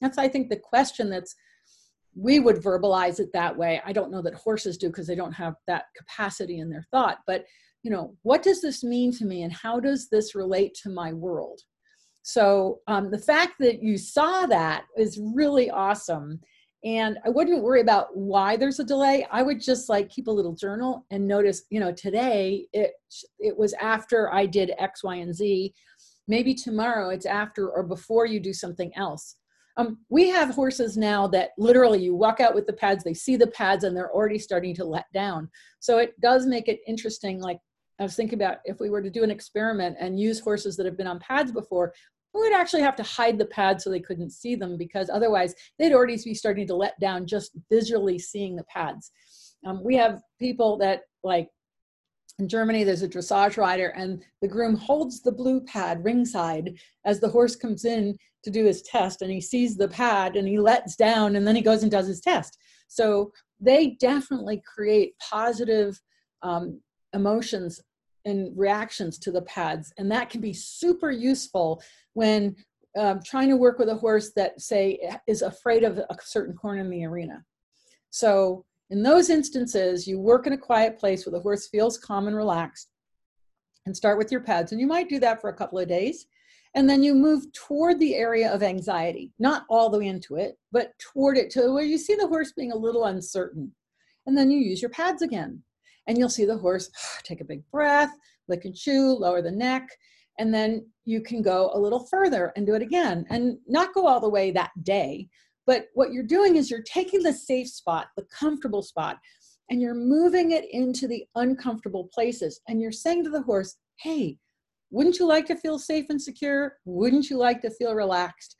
[0.00, 1.34] That's, I think, the question that's
[2.14, 3.80] we would verbalize it that way.
[3.84, 7.18] I don't know that horses do because they don't have that capacity in their thought.
[7.26, 7.44] But,
[7.82, 11.12] you know, what does this mean to me and how does this relate to my
[11.12, 11.60] world?
[12.22, 16.40] So um, the fact that you saw that is really awesome.
[16.84, 19.26] And I wouldn't worry about why there's a delay.
[19.30, 22.92] I would just like keep a little journal and notice, you know, today it
[23.38, 25.74] it was after I did X, Y, and Z.
[26.26, 29.36] Maybe tomorrow it's after or before you do something else.
[29.76, 33.36] Um, we have horses now that literally you walk out with the pads, they see
[33.36, 35.48] the pads, and they're already starting to let down.
[35.78, 37.40] So it does make it interesting.
[37.40, 37.58] Like
[37.98, 40.86] I was thinking about if we were to do an experiment and use horses that
[40.86, 41.92] have been on pads before,
[42.34, 45.54] we would actually have to hide the pads so they couldn't see them because otherwise
[45.78, 49.10] they'd already be starting to let down just visually seeing the pads.
[49.66, 51.48] Um, we have people that like
[52.40, 57.20] in Germany, there's a dressage rider, and the groom holds the blue pad ringside as
[57.20, 60.58] the horse comes in to do his test, and he sees the pad and he
[60.58, 62.58] lets down, and then he goes and does his test.
[62.88, 66.00] So they definitely create positive
[66.42, 66.80] um,
[67.12, 67.80] emotions
[68.24, 71.82] and reactions to the pads, and that can be super useful
[72.14, 72.56] when
[72.98, 74.98] um, trying to work with a horse that, say,
[75.28, 77.44] is afraid of a certain corner in the arena.
[78.10, 82.26] So in those instances, you work in a quiet place where the horse feels calm
[82.26, 82.90] and relaxed
[83.86, 84.72] and start with your pads.
[84.72, 86.26] And you might do that for a couple of days.
[86.74, 90.56] And then you move toward the area of anxiety, not all the way into it,
[90.70, 93.72] but toward it to where you see the horse being a little uncertain.
[94.26, 95.62] And then you use your pads again.
[96.06, 96.90] And you'll see the horse
[97.22, 98.10] take a big breath,
[98.48, 99.88] lick and chew, lower the neck.
[100.38, 104.06] And then you can go a little further and do it again and not go
[104.06, 105.28] all the way that day,
[105.70, 109.18] but what you're doing is you're taking the safe spot, the comfortable spot,
[109.70, 112.60] and you're moving it into the uncomfortable places.
[112.66, 114.36] And you're saying to the horse, hey,
[114.90, 116.72] wouldn't you like to feel safe and secure?
[116.86, 118.56] Wouldn't you like to feel relaxed?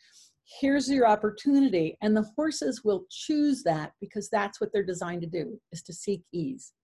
[0.60, 1.98] Here's your opportunity.
[2.00, 5.92] And the horses will choose that because that's what they're designed to do, is to
[5.92, 6.74] seek ease.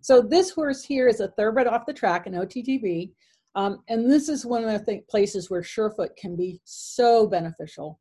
[0.00, 3.10] So this horse here is a thoroughbred off the track, an OTTB.
[3.56, 8.00] Um, and this is one of the th places where Surefoot can be so beneficial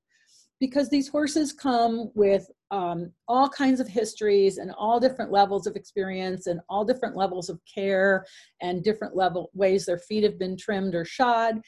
[0.60, 5.76] because these horses come with um, all kinds of histories and all different levels of
[5.76, 8.26] experience and all different levels of care
[8.62, 11.62] and different level ways their feet have been trimmed or shod.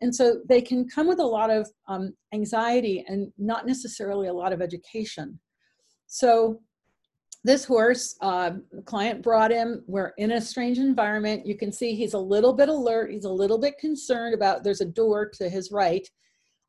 [0.00, 4.32] And so they can come with a lot of um, anxiety and not necessarily a
[4.32, 5.38] lot of education.
[6.06, 6.60] So
[7.44, 8.52] this horse, uh,
[8.84, 11.46] client brought him, we're in a strange environment.
[11.46, 13.12] You can see he's a little bit alert.
[13.12, 16.06] He's a little bit concerned about, there's a door to his right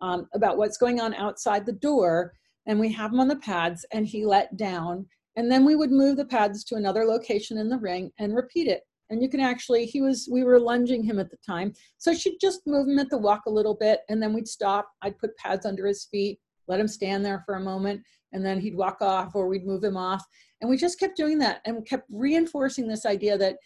[0.02, 2.34] um, about what's going on outside the door.
[2.66, 5.06] And we have him on the pads and he let down.
[5.36, 8.68] And then we would move the pads to another location in the ring and repeat
[8.68, 8.84] it.
[9.10, 11.74] And you can actually, he was, we were lunging him at the time.
[11.98, 14.90] So she'd just move him at the walk a little bit and then we'd stop.
[15.02, 18.60] I'd put pads under his feet, let him stand there for a moment, and then
[18.60, 20.24] he'd walk off or we'd move him off.
[20.62, 23.58] And we just kept doing that and kept reinforcing this idea that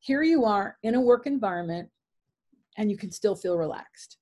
[0.00, 1.88] here you are in a work environment
[2.78, 4.16] and you can still feel relaxed.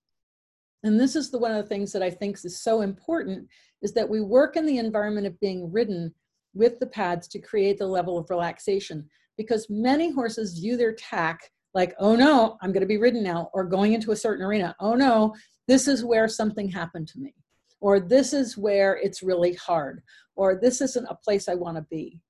[0.84, 3.48] And this is the one of the things that I think is so important
[3.82, 6.14] is that we work in the environment of being ridden
[6.54, 11.50] with the pads to create the level of relaxation because many horses view their tack
[11.74, 14.74] like, oh no, I'm going to be ridden now, or going into a certain arena.
[14.80, 15.34] Oh no,
[15.68, 17.34] this is where something happened to me,
[17.80, 20.02] or this is where it's really hard,
[20.34, 22.20] or this isn't a place I want to be.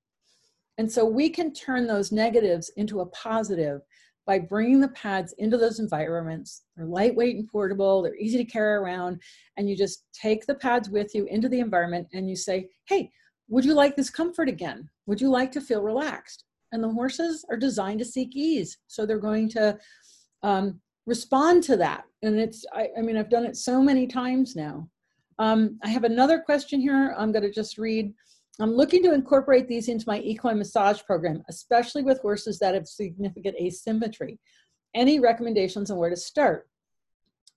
[0.77, 3.81] And so we can turn those negatives into a positive
[4.25, 6.63] by bringing the pads into those environments.
[6.75, 9.21] They're lightweight and portable, they're easy to carry around,
[9.57, 13.11] and you just take the pads with you into the environment and you say, hey,
[13.47, 14.87] would you like this comfort again?
[15.07, 16.45] Would you like to feel relaxed?
[16.71, 18.77] And the horses are designed to seek ease.
[18.87, 19.77] So they're going to
[20.43, 22.03] um, respond to that.
[22.21, 24.87] And it's, I, I, mean, I've done it so many times now.
[25.39, 27.15] Um, I have another question here.
[27.17, 28.13] I'm going to just read.
[28.59, 32.87] I'm looking to incorporate these into my equine massage program, especially with horses that have
[32.87, 34.39] significant asymmetry.
[34.95, 36.67] Any recommendations on where to start?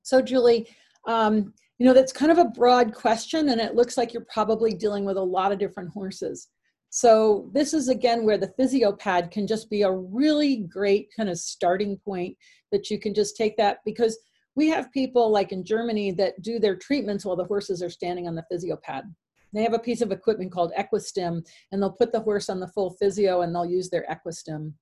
[0.03, 0.69] So, Julie,
[1.09, 4.73] um, you know, that's kind of a broad question, and it looks like you're probably
[4.75, 6.49] dealing with a lot of different horses.
[6.95, 11.31] So this is again where the physio pad can just be a really great kind
[11.31, 12.37] of starting point
[12.71, 14.19] that you can just take that because
[14.57, 18.29] we have people like in Germany that do their treatments while the horses are standing
[18.29, 19.05] on the physio pad.
[19.53, 22.69] They have a piece of equipment called Equistim and they'll put the horse on the
[22.69, 24.73] full physio and they'll use their Equistim.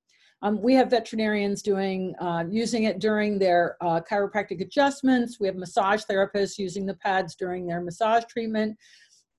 [0.43, 5.39] Um, we have veterinarians doing uh, using it during their uh, chiropractic adjustments.
[5.39, 8.77] We have massage therapists using the pads during their massage treatment.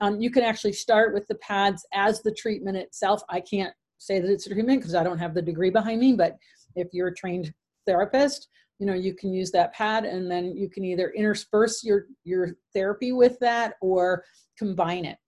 [0.01, 3.23] Um, you can actually start with the pads as the treatment itself.
[3.29, 6.13] I can't say that it's a treatment because I don't have the degree behind me,
[6.15, 6.37] but
[6.77, 7.53] if you're a trained
[7.87, 8.49] therapist,
[8.83, 12.57] you know, you can use that pad and then you can either intersperse your, your
[12.75, 14.25] therapy with that or
[14.59, 15.19] combine it.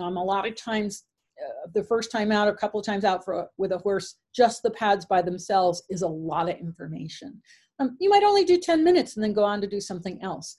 [0.00, 1.04] Um, a lot of times,
[1.40, 4.64] uh, the first time out, a couple of times out for with a horse, just
[4.64, 7.40] the pads by themselves is a lot of information.
[7.78, 10.58] Um, you might only do 10 minutes and then go on to do something else.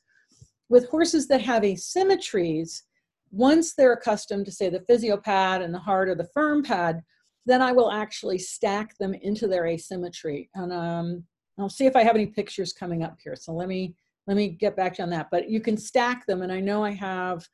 [0.69, 2.83] With horses that have asymmetries,
[3.31, 7.01] once they're accustomed to say the physio pad and the hard or the firm pad,
[7.45, 10.49] then I will actually stack them into their asymmetry.
[10.55, 11.25] And um,
[11.57, 13.35] I'll see if I have any pictures coming up here.
[13.35, 13.95] So let me
[14.27, 15.27] let me get back on that.
[15.31, 17.47] But you can stack them, and I know I have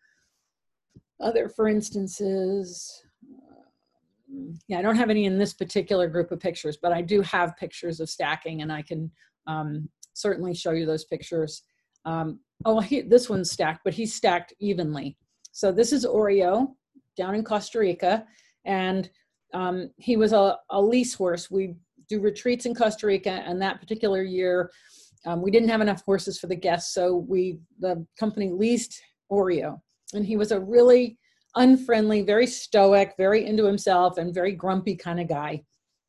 [1.20, 3.04] other, for instances.
[4.68, 7.58] Yeah, I don't have any in this particular group of pictures, but I do have
[7.58, 9.12] pictures of stacking, and I can
[9.46, 11.64] um, certainly show you those pictures.
[12.06, 15.18] Um, oh, he, this one's stacked, but he's stacked evenly.
[15.52, 16.74] So this is Oreo
[17.18, 18.26] down in Costa Rica,
[18.66, 19.10] and
[19.54, 21.52] um, he was a, a, lease horse.
[21.52, 21.76] We
[22.18, 24.72] do retreats in Costa Rica, and that particular year,
[25.26, 29.02] um, we didn't have enough horses for the guests, so we the company leased
[29.32, 29.80] Oreo,
[30.14, 31.18] and he was a really
[31.56, 35.64] unfriendly, very stoic, very into himself, and very grumpy kind of guy.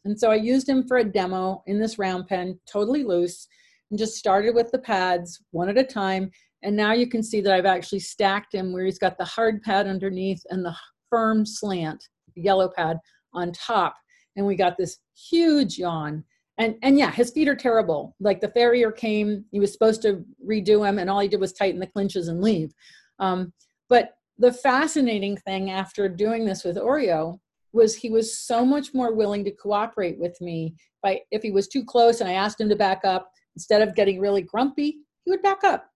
[0.05, 3.47] And so I used him for a demo in this round pen, totally loose,
[3.91, 6.31] and just started with the pads one at a time
[6.63, 9.63] and now you can see that I've actually stacked him where he's got the hard
[9.63, 10.75] pad underneath and the
[11.11, 12.99] firm slant, the yellow pad
[13.35, 13.97] on top.
[14.37, 16.25] And we got this huge yawn.
[16.59, 18.15] And, and yeah, his feet are terrible.
[18.21, 21.53] Like the farrier came, he was supposed to redo him, and all he did was
[21.53, 22.73] tighten the clinches and leave.
[23.19, 23.53] Um,
[23.89, 27.39] but the fascinating thing after doing this with Oreo
[27.73, 31.69] was he was so much more willing to cooperate with me by if he was
[31.69, 35.31] too close and I asked him to back up, instead of getting really grumpy, he
[35.31, 35.93] would back up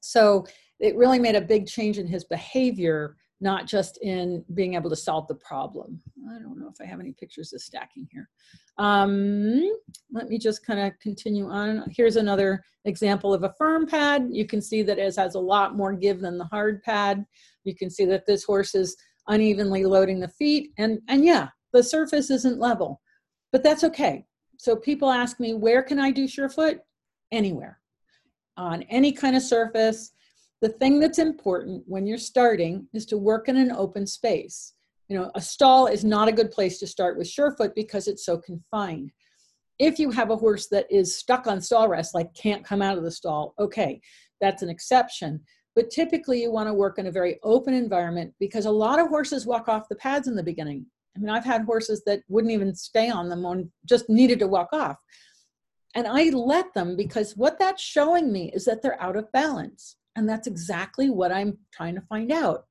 [0.00, 0.46] so
[0.80, 4.96] it really made a big change in his behavior, not just in being able to
[4.96, 6.00] solve the problem.
[6.28, 8.28] I don't know if I have any pictures of stacking here.
[8.78, 9.70] Um,
[10.12, 11.84] let me just kind of continue on.
[11.90, 14.28] Here's another example of a firm pad.
[14.30, 17.24] You can see that it has a lot more give than the hard pad.
[17.64, 18.96] You can see that this horse is
[19.28, 20.70] unevenly loading the feet.
[20.78, 23.00] And, and yeah, the surface isn't level,
[23.52, 24.26] but that's okay.
[24.56, 26.80] So people ask me, where can I do Surefoot?
[27.30, 27.78] Anywhere
[28.58, 30.10] on any kind of surface.
[30.60, 34.74] The thing that's important when you're starting is to work in an open space.
[35.08, 38.26] You know, a stall is not a good place to start with Surefoot because it's
[38.26, 39.12] so confined.
[39.78, 42.98] If you have a horse that is stuck on stall rest, like can't come out
[42.98, 44.00] of the stall, okay,
[44.40, 45.40] that's an exception.
[45.76, 49.06] But typically, you want to work in a very open environment because a lot of
[49.06, 50.86] horses walk off the pads in the beginning.
[51.16, 54.48] I mean, I've had horses that wouldn't even stay on them on just needed to
[54.48, 54.96] walk off.
[55.94, 59.96] And I let them because what that's showing me is that they're out of balance.
[60.18, 62.66] And that's exactly what I'm trying to find out.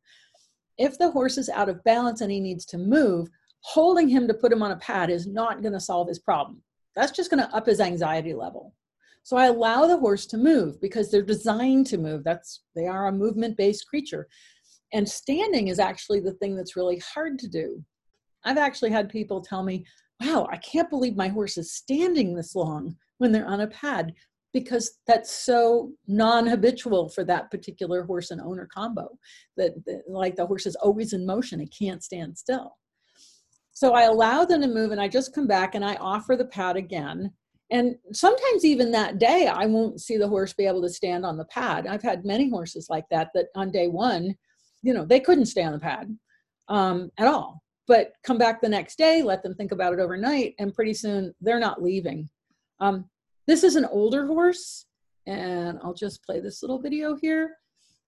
[0.77, 3.29] If the horse is out of balance and he needs to move,
[3.61, 6.61] holding him to put him on a pad is not going to solve his problem.
[6.95, 8.75] That's just going to up his anxiety level.
[9.23, 12.23] So I allow the horse to move because they're designed to move.
[12.23, 14.27] That's they are a movement-based creature.
[14.93, 17.83] And standing is actually the thing that's really hard to do.
[18.43, 19.85] I've actually had people tell me,
[20.21, 24.13] "Wow, I can't believe my horse is standing this long." when they're on a pad
[24.53, 29.07] because that's so non-habitual for that particular horse and owner combo.
[29.57, 32.77] That, that, like the horse is always in motion it can't stand still.
[33.71, 36.45] So i allow them to move and i just come back and i offer the
[36.45, 37.31] pad again.
[37.69, 41.37] And sometimes even that day i won't see the horse be able to stand on
[41.37, 41.85] the pad.
[41.85, 44.35] I've had many horses like that that on day one
[44.81, 46.17] you know they couldn't stay on the pad
[46.69, 47.61] um, at all.
[47.87, 51.35] But come back the next day let them think about it overnight and pretty soon
[51.41, 52.29] they're not leaving.
[52.79, 53.09] Um,
[53.47, 54.85] this is an older horse,
[55.25, 57.55] and I'll just play this little video here.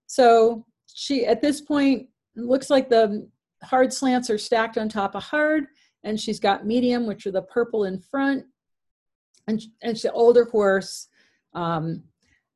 [0.06, 3.28] So she, at this point, looks like the
[3.62, 5.66] hard slants are stacked on top of hard,
[6.04, 8.44] and she's got medium, which are the purple in front.
[9.48, 11.08] And, and she's an older horse.
[11.54, 12.04] Um,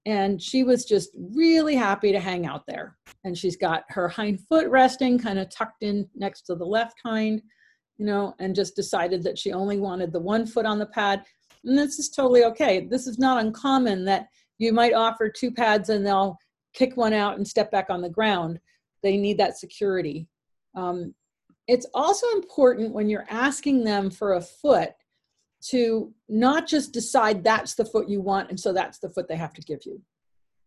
[0.06, 2.96] and she was just really happy to hang out there.
[3.24, 6.96] And she's got her hind foot resting kind of tucked in next to the left
[7.04, 7.42] hind,
[7.96, 11.24] you know, and just decided that she only wanted the one foot on the pad.
[11.64, 12.86] And this is totally okay.
[12.86, 16.38] This is not uncommon that you might offer two pads and they'll
[16.74, 18.58] kick one out and step back on the ground.
[19.02, 20.28] They need that security.
[20.74, 21.14] Um,
[21.66, 24.90] it's also important when you're asking them for a foot
[25.68, 29.36] to not just decide that's the foot you want and so that's the foot they
[29.36, 30.00] have to give you.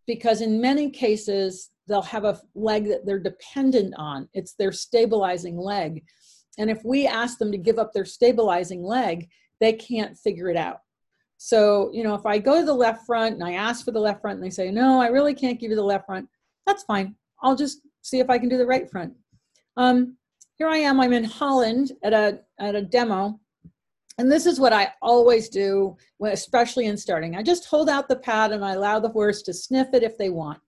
[0.07, 5.57] Because in many cases, they'll have a leg that they're dependent on, it's their stabilizing
[5.57, 6.03] leg.
[6.57, 9.29] And if we ask them to give up their stabilizing leg,
[9.59, 10.79] they can't figure it out.
[11.37, 13.99] So, you know, if I go to the left front and I ask for the
[13.99, 16.27] left front and they say, no, I really can't give you the left front,
[16.65, 17.15] that's fine.
[17.41, 19.13] I'll just see if I can do the right front.
[19.77, 20.17] Um,
[20.55, 23.39] here I am, I'm in Holland at a, at a demo.
[24.17, 27.35] And this is what I always do, when, especially in starting.
[27.35, 30.17] I just hold out the pad and I allow the horse to sniff it if
[30.17, 30.59] they want.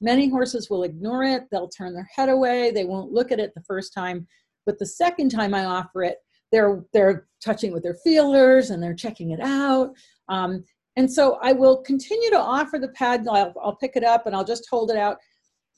[0.00, 1.42] Many horses will ignore it.
[1.50, 2.70] They'll turn their head away.
[2.70, 4.26] They won't look at it the first time.
[4.64, 6.16] But the second time I offer it,
[6.52, 9.92] they're they're touching with their feelers and they're checking it out.
[10.28, 10.64] Um,
[10.96, 13.26] and so I will continue to offer the pad.
[13.30, 15.18] I'll, I'll pick it up and I'll just hold it out.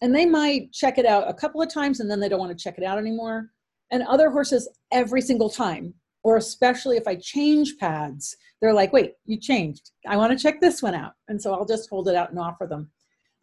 [0.01, 2.57] And they might check it out a couple of times and then they don't want
[2.57, 3.51] to check it out anymore.
[3.91, 5.93] And other horses, every single time,
[6.23, 9.91] or especially if I change pads, they're like, wait, you changed.
[10.07, 11.13] I want to check this one out.
[11.29, 12.91] And so I'll just hold it out and offer them.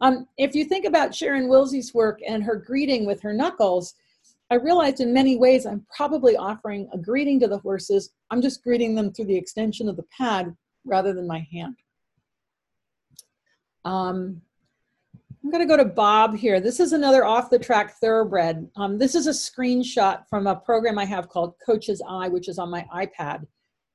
[0.00, 3.94] Um, if you think about Sharon Wilsie's work and her greeting with her knuckles,
[4.50, 8.10] I realized in many ways I'm probably offering a greeting to the horses.
[8.30, 11.76] I'm just greeting them through the extension of the pad rather than my hand.
[13.84, 14.40] Um,
[15.44, 16.60] I'm going to go to Bob here.
[16.60, 18.68] This is another off the track thoroughbred.
[18.76, 22.58] Um, this is a screenshot from a program I have called Coach's Eye, which is
[22.58, 23.46] on my iPad.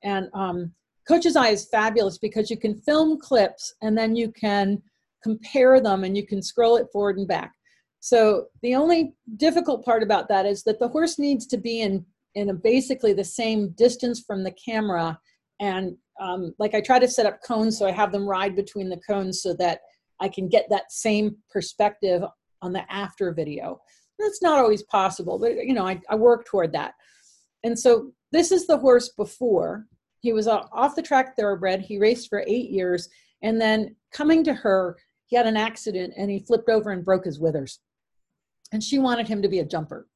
[0.02, 0.72] And um,
[1.06, 4.82] Coach's Eye is fabulous because you can film clips and then you can
[5.22, 7.52] compare them and you can scroll it forward and back.
[8.04, 12.04] So the only difficult part about that is that the horse needs to be in
[12.34, 15.18] in basically the same distance from the camera.
[15.58, 18.90] And um, like I try to set up cones so I have them ride between
[18.90, 19.80] the cones so that
[20.20, 22.22] I can get that same perspective
[22.60, 23.80] on the after video.
[24.18, 26.92] That's not always possible, but you know, I, I work toward that.
[27.62, 29.86] And so this is the horse before.
[30.20, 31.80] He was off the track thoroughbred.
[31.80, 33.08] He raced for eight years.
[33.40, 37.24] And then coming to her, he had an accident and he flipped over and broke
[37.24, 37.80] his withers
[38.72, 40.06] and she wanted him to be a jumper.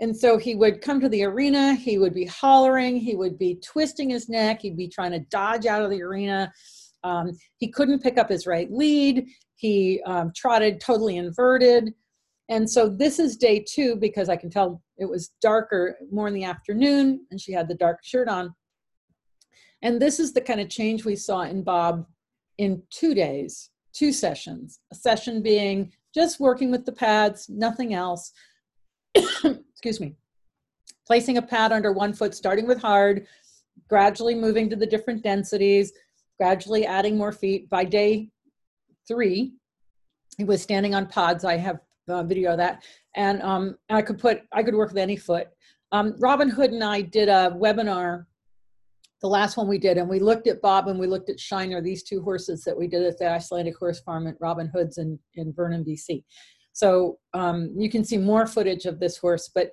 [0.00, 3.56] And so he would come to the arena, he would be hollering, he would be
[3.56, 6.52] twisting his neck, he'd be trying to dodge out of the arena.
[7.02, 11.94] Um, he couldn't pick up his right lead, he um, trotted totally inverted.
[12.48, 16.34] And so this is day two because I can tell it was darker more in
[16.34, 18.54] the afternoon and she had the dark shirt on.
[19.82, 22.06] And this is the kind of change we saw in Bob
[22.58, 24.80] in two days, two sessions.
[24.92, 28.32] A session being just working with the pads, nothing else.
[29.14, 30.14] Excuse me.
[31.06, 33.26] Placing a pad under one foot, starting with hard,
[33.90, 35.92] gradually moving to the different densities,
[36.40, 37.68] gradually adding more feet.
[37.68, 38.30] By day
[39.06, 39.52] three,
[40.38, 41.44] he was standing on pods.
[41.44, 42.82] I have a video of that.
[43.14, 45.48] And um, I could put, I could work with any foot.
[45.92, 48.24] Um, Robyn Hood and I did a webinar
[49.22, 51.80] the last one we did, and we looked at Bob and we looked at Shiner,
[51.80, 55.18] these two horses that we did at the Icelandic Horse Farm at Robyn Hood's in,
[55.34, 56.22] in Vernon, BC.
[56.72, 59.70] So um, you can see more footage of this horse, but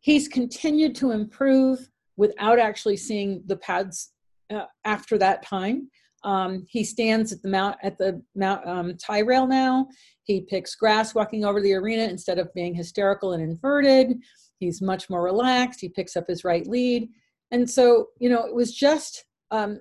[0.00, 4.12] he's continued to improve without actually seeing the pads
[4.52, 5.88] uh, after that time.
[6.22, 9.86] Um, he stands at the mount at the mount um, tie rail now.
[10.24, 14.18] He picks grass walking over the arena instead of being hysterical and inverted.
[14.58, 15.80] He's much more relaxed.
[15.80, 17.08] He picks up his right lead
[17.54, 19.80] and so you know it was just um,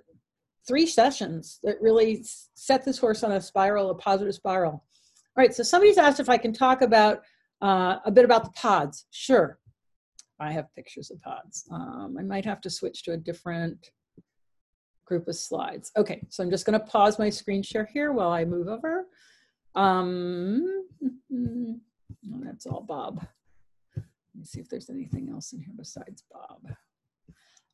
[0.68, 4.72] three sessions that really set this horse on a spiral a positive spiral.
[4.74, 7.24] All right so somebody's asked if i can talk about
[7.62, 9.06] uh, a bit about the pods.
[9.12, 9.60] Sure.
[10.40, 11.66] I have pictures of pods.
[11.72, 13.92] Um, i might have to switch to a different
[15.06, 15.92] group of slides.
[15.98, 19.08] Okay so i'm just going to pause my screen share here while i move over.
[19.76, 20.86] Um,
[21.34, 23.26] oh, that's all bob.
[23.96, 24.06] Let
[24.36, 26.76] me see if there's anything else in here besides bob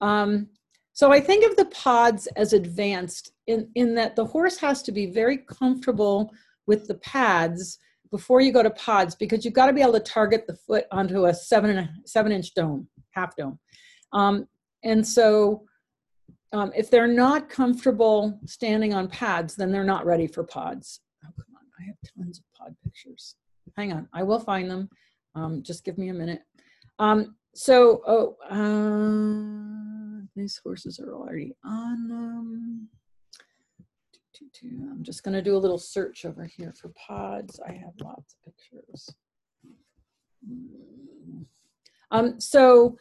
[0.01, 0.47] um,
[0.93, 4.91] so I think of the pods as advanced in, in that the horse has to
[4.91, 6.31] be very comfortable
[6.67, 7.79] with the pads
[8.11, 10.85] before you go to pods because you've got to be able to target the foot
[10.91, 13.57] onto a seven and a, seven inch dome, half dome.
[14.13, 14.47] Um,
[14.83, 15.63] and so
[16.51, 21.01] um, if they're not comfortable standing on pads, then they're not ready for pods.
[21.23, 23.35] Oh, come on, I have tons of pod pictures.
[23.77, 24.89] Hang on, I will find them.
[25.35, 26.41] Um, just give me a minute.
[26.97, 29.88] Um, so, oh, uh,
[30.39, 32.89] these horses are already on them.
[34.63, 37.59] I'm just going to do a little search over here for pods.
[37.67, 39.09] I have lots of pictures.
[42.11, 42.97] Um, so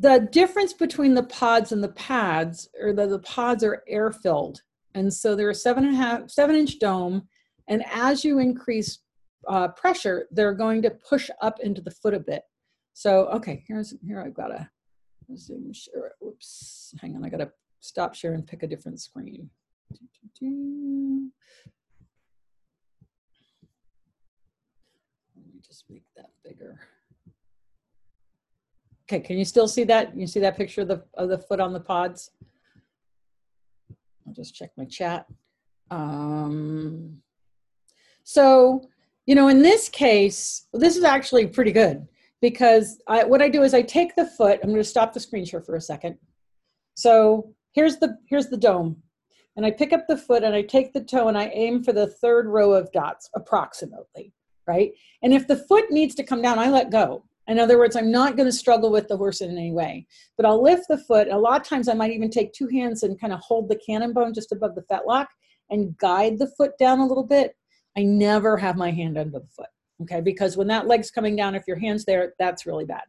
[0.00, 4.62] the difference between the pods and the pads, or the, the pods are air filled.
[4.94, 7.28] And so they're a seven and a half, seven inch dome.
[7.68, 8.98] And as you increase
[9.46, 12.42] uh, pressure, they're going to push up into the foot a bit.
[12.94, 14.68] So, okay, here's, here I've got to
[15.36, 16.12] zoom share.
[16.24, 17.50] Oops, hang on, I got to
[17.80, 19.50] stop share and pick a different screen.
[19.90, 20.00] Let
[25.52, 26.80] me just make that bigger.
[29.04, 30.16] Okay, can you still see that?
[30.16, 32.30] You see that picture of the, of the foot on the pods?
[34.26, 35.26] I'll just check my chat.
[35.90, 37.20] Um,
[38.22, 38.88] so,
[39.26, 42.06] you know, in this case, this is actually pretty good
[42.40, 45.20] because I, what I do is I take the foot, I'm going to stop the
[45.20, 46.16] screen share for a second.
[46.94, 49.02] So here's the, here's the dome.
[49.56, 51.92] And I pick up the foot and I take the toe and I aim for
[51.92, 54.32] the third row of dots approximately,
[54.66, 54.92] right?
[55.22, 57.24] And if the foot needs to come down, I let go.
[57.48, 60.46] In other words, I'm not going to struggle with the horse in any way, but
[60.46, 61.26] I'll lift the foot.
[61.28, 63.80] A lot of times I might even take two hands and kind of hold the
[63.84, 65.26] cannon bone just above the fetlock
[65.68, 67.56] and guide the foot down a little bit.
[67.96, 69.66] I never have my hand under the foot,
[70.02, 70.20] okay?
[70.20, 73.02] Because when that leg's coming down, if your hand's there, that's really bad.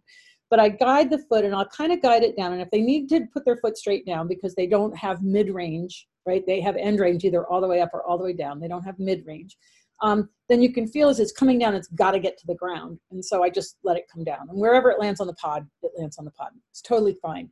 [0.49, 2.53] But I guide the foot and I'll kind of guide it down.
[2.53, 5.49] And if they need to put their foot straight down because they don't have mid
[5.49, 6.43] range, right?
[6.45, 8.59] They have end range either all the way up or all the way down.
[8.59, 9.55] They don't have mid range
[10.01, 12.55] um, then you can feel as it's coming down, it's got to get to the
[12.55, 12.99] ground.
[13.11, 14.49] And so I just let it come down.
[14.49, 16.51] And wherever it lands on the pod, it lands on the pod.
[16.71, 17.49] It's totally fine.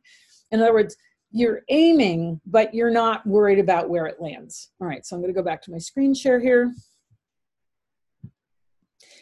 [0.50, 0.96] In other words,
[1.30, 4.70] you're aiming, but you're not worried about where it lands.
[4.80, 6.74] All right, so I'm going to go back to my screen share here.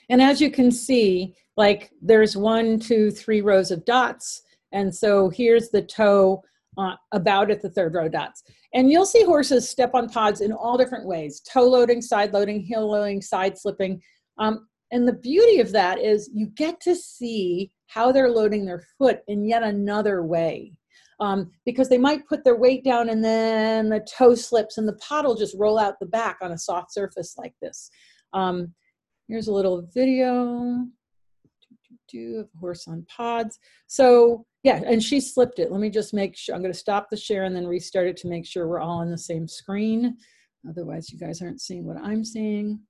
[0.08, 4.42] And as you can see, like there's one, two, three rows of dots.
[4.72, 6.42] And so here's the toe
[6.78, 8.44] uh, about at the third row dots.
[8.74, 12.60] And you'll see horses step on pods in all different ways toe loading, side loading,
[12.60, 14.00] heel loading, side slipping.
[14.38, 18.84] Um, and the beauty of that is you get to see how they're loading their
[18.98, 20.72] foot in yet another way.
[21.20, 24.92] Um, because they might put their weight down and then the toe slips and the
[24.94, 27.90] pod will just roll out the back on a soft surface like this.
[28.32, 28.72] Um,
[29.28, 30.86] here's a little video
[32.14, 33.58] of a horse on pods.
[33.86, 35.70] So yeah, and she slipped it.
[35.70, 38.28] Let me just make sure, I'm gonna stop the share and then restart it to
[38.28, 40.16] make sure we're all on the same screen.
[40.68, 42.80] Otherwise you guys aren't seeing what I'm seeing.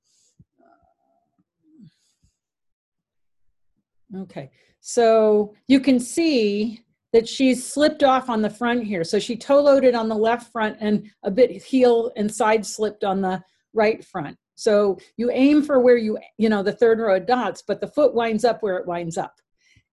[4.14, 9.02] Uh, okay, so you can see that she's slipped off on the front here.
[9.02, 13.02] So she toe loaded on the left front and a bit heel and side slipped
[13.02, 14.36] on the right front.
[14.58, 17.86] So you aim for where you, you know, the third row of dots, but the
[17.86, 19.36] foot winds up where it winds up.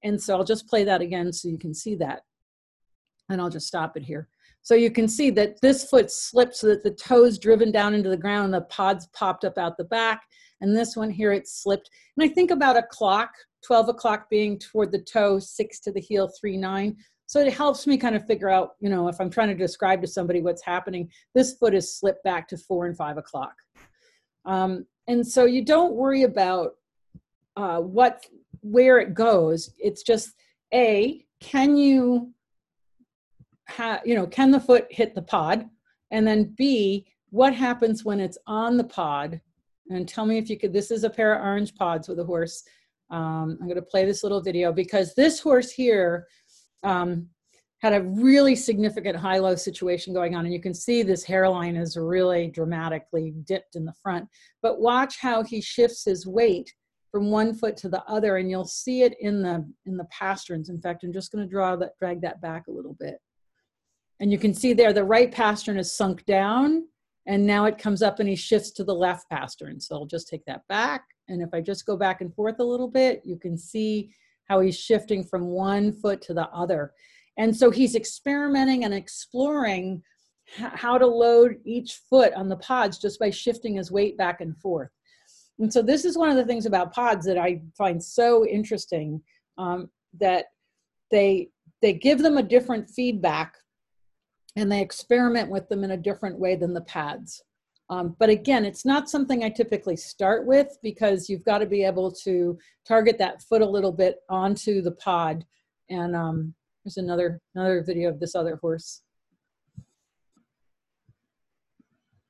[0.04, 2.24] And so I'll just play that again so you can see that.
[3.30, 4.28] And I'll just stop it here.
[4.64, 8.10] So you can see that this foot slipped so that the toe's driven down into
[8.10, 10.24] the ground, and the pod's popped up out the back.
[10.62, 11.92] And this one here, it slipped.
[12.18, 13.30] And I think about a clock,
[13.68, 16.98] 12 o'clock being toward the toe, six to the heel, three, nine.
[17.28, 20.02] So it helps me kind of figure out, you know, if I'm trying to describe
[20.02, 23.54] to somebody what's happening, this foot is slipped back to four and five o'clock.
[24.46, 26.76] Um, and so you don't worry about
[27.56, 28.26] uh, what
[28.62, 29.72] where it goes.
[29.78, 30.32] It's just
[30.74, 32.32] a can you
[33.68, 35.70] have you know can the foot hit the pod,
[36.12, 39.42] and then b what happens when it's on the pod.
[39.90, 40.74] And tell me if you could.
[40.74, 42.64] This is a pair of orange pods with a horse.
[43.12, 46.26] Um, I'm going to play this little video because this horse here
[46.84, 47.30] um,
[47.86, 50.46] had a really significant high-low situation going on.
[50.46, 54.28] And you can see this hairline is really dramatically dipped in the front.
[54.64, 56.74] But watch how he shifts his weight
[57.12, 60.68] from one foot to the other and you'll see it in the in the pasterns
[60.68, 63.20] in fact i'm just going to draw that drag that back a little bit
[64.20, 66.84] and you can see there the right pastern is sunk down
[67.26, 70.28] and now it comes up and he shifts to the left pastern so i'll just
[70.28, 73.38] take that back and if i just go back and forth a little bit you
[73.38, 74.12] can see
[74.50, 76.92] how he's shifting from one foot to the other
[77.38, 80.02] and so he's experimenting and exploring
[80.58, 84.58] how to load each foot on the pods just by shifting his weight back and
[84.58, 84.90] forth
[85.60, 89.22] and so this is one of the things about pods that I find so interesting
[89.58, 90.46] um, that
[91.12, 91.50] they
[91.82, 93.56] they give them a different feedback
[94.56, 97.44] and they experiment with them in a different way than the pads.
[97.90, 101.84] Um, but again, it's not something I typically start with because you've got to be
[101.84, 102.58] able to
[102.88, 105.46] target that foot a little bit onto the pod.
[105.90, 106.56] And um,
[106.86, 109.02] there's another another video of this other horse.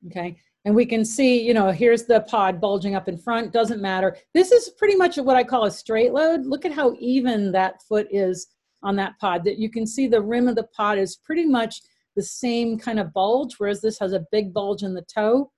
[0.08, 3.82] Okay, And we can see, you know, here's the pod bulging up in front, doesn't
[3.82, 4.16] matter.
[4.36, 6.46] This is pretty much what I call a straight load.
[6.46, 8.48] Look at how even that foot is
[8.84, 9.44] on that pod.
[9.44, 11.82] That you can see the rim of the pod is pretty much
[12.16, 15.52] the same kind of bulge, whereas this has a big bulge in the toe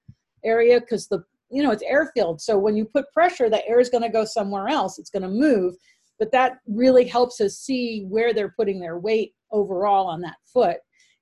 [0.45, 3.79] area because the you know it's air filled So when you put pressure, the air
[3.79, 4.97] is going to go somewhere else.
[4.97, 5.75] It's going to move,
[6.19, 10.77] but that really helps us see where they're putting their weight overall on that foot.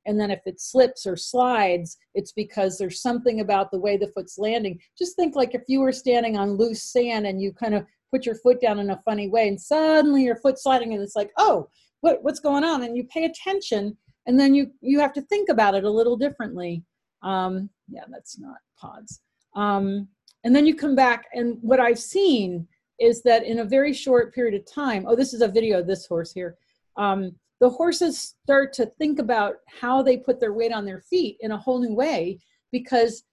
[0.05, 4.11] And then if it slips or slides, it's because there's something about the way the
[4.15, 4.79] foot's landing.
[4.97, 8.25] Just think like if you were standing on loose sand and you kind of put
[8.25, 11.31] your foot down in a funny way and suddenly your foot's sliding and it's like,
[11.37, 11.67] oh,
[12.01, 12.83] what, what's going on?
[12.83, 16.17] And you pay attention and then you, you have to think about it a little
[16.17, 16.83] differently.
[17.23, 19.21] Um, yeah, that's not pods.
[19.55, 20.07] Um,
[20.43, 22.67] and then you come back and what I've seen
[22.99, 25.87] is that in a very short period of time, oh, this is a video of
[25.87, 26.57] this horse here.
[26.97, 31.37] Um, the horses start to think about how they put their weight on their feet
[31.39, 32.39] in a whole new way
[32.71, 33.23] because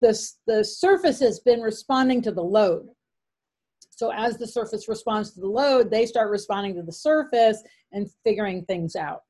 [0.00, 2.88] the, the surface has been responding to the load.
[3.90, 8.10] So as the surface responds to the load, they start responding to the surface and
[8.24, 9.22] figuring things out.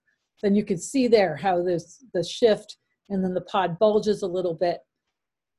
[0.43, 2.77] Then you can see there how this the shift
[3.09, 4.81] and then the pod bulges a little bit,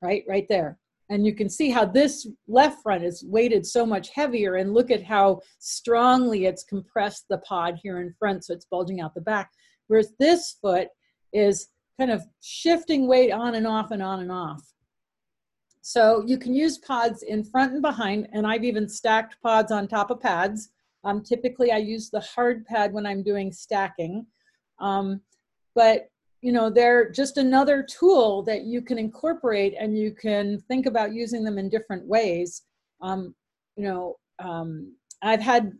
[0.02, 0.78] right, right there
[1.10, 4.92] and you can see how this left front is weighted so much heavier and look
[4.92, 9.22] at how strongly it's compressed the pod here in front so it's bulging out the
[9.22, 9.52] back.
[9.88, 10.90] Whereas this foot
[11.32, 14.62] is kind of shifting weight on and off and on and off.
[15.82, 19.88] So you can use pods in front and behind and i've even stacked pods on
[19.88, 20.70] top of pads.
[21.06, 24.26] Um, typically i use the hard pad when i'm doing stacking.
[24.80, 25.22] Um,
[25.74, 26.10] but
[26.42, 31.14] you know they're just another tool that you can incorporate and you can think about
[31.14, 32.64] using them in different ways.
[33.02, 33.36] Um,
[33.78, 35.72] you know um, i've had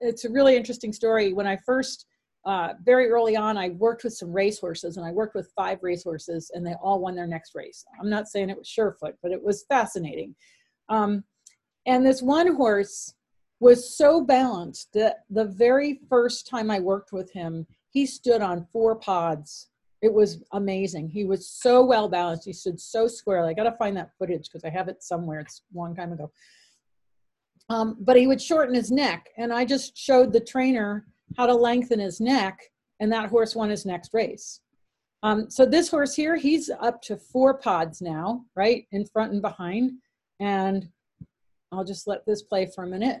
[0.00, 1.32] it's a really interesting story.
[1.32, 2.06] When i first
[2.44, 6.50] uh, very early on i worked with some racehorses and i worked with five racehorses
[6.54, 7.84] and they all won their next race.
[8.00, 10.34] I'm not saying it was surefoot but it was fascinating.
[10.88, 11.24] Um,
[11.86, 13.14] and this one horse
[13.60, 18.66] was so balanced that the very first time i worked with him he stood on
[18.72, 19.68] four pods
[20.02, 21.08] it was amazing.
[21.08, 22.44] He was so well balanced.
[22.44, 23.50] He stood so squarely.
[23.50, 25.40] I got to find that footage because I have it somewhere.
[25.40, 26.30] It's a long time ago.
[27.68, 31.54] Um, but he would shorten his neck, and I just showed the trainer how to
[31.54, 32.58] lengthen his neck,
[33.00, 34.60] and that horse won his next race.
[35.22, 39.40] Um, so this horse here, he's up to four pods now, right, in front and
[39.40, 39.92] behind.
[40.40, 40.88] And
[41.70, 43.20] I'll just let this play for a minute.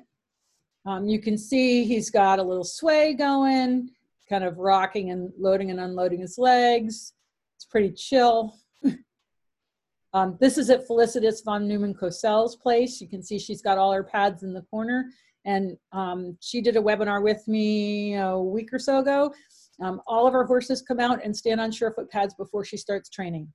[0.84, 3.90] Um, you can see he's got a little sway going
[4.32, 7.12] kind of rocking and loading and unloading his legs.
[7.56, 8.56] It's pretty chill.
[10.14, 12.98] um, this is at Felicitas von Neumann Cosel's place.
[12.98, 15.10] You can see she's got all her pads in the corner.
[15.44, 19.34] And um, she did a webinar with me a week or so ago.
[19.82, 23.10] Um, all of our horses come out and stand on surefoot pads before she starts
[23.10, 23.52] training.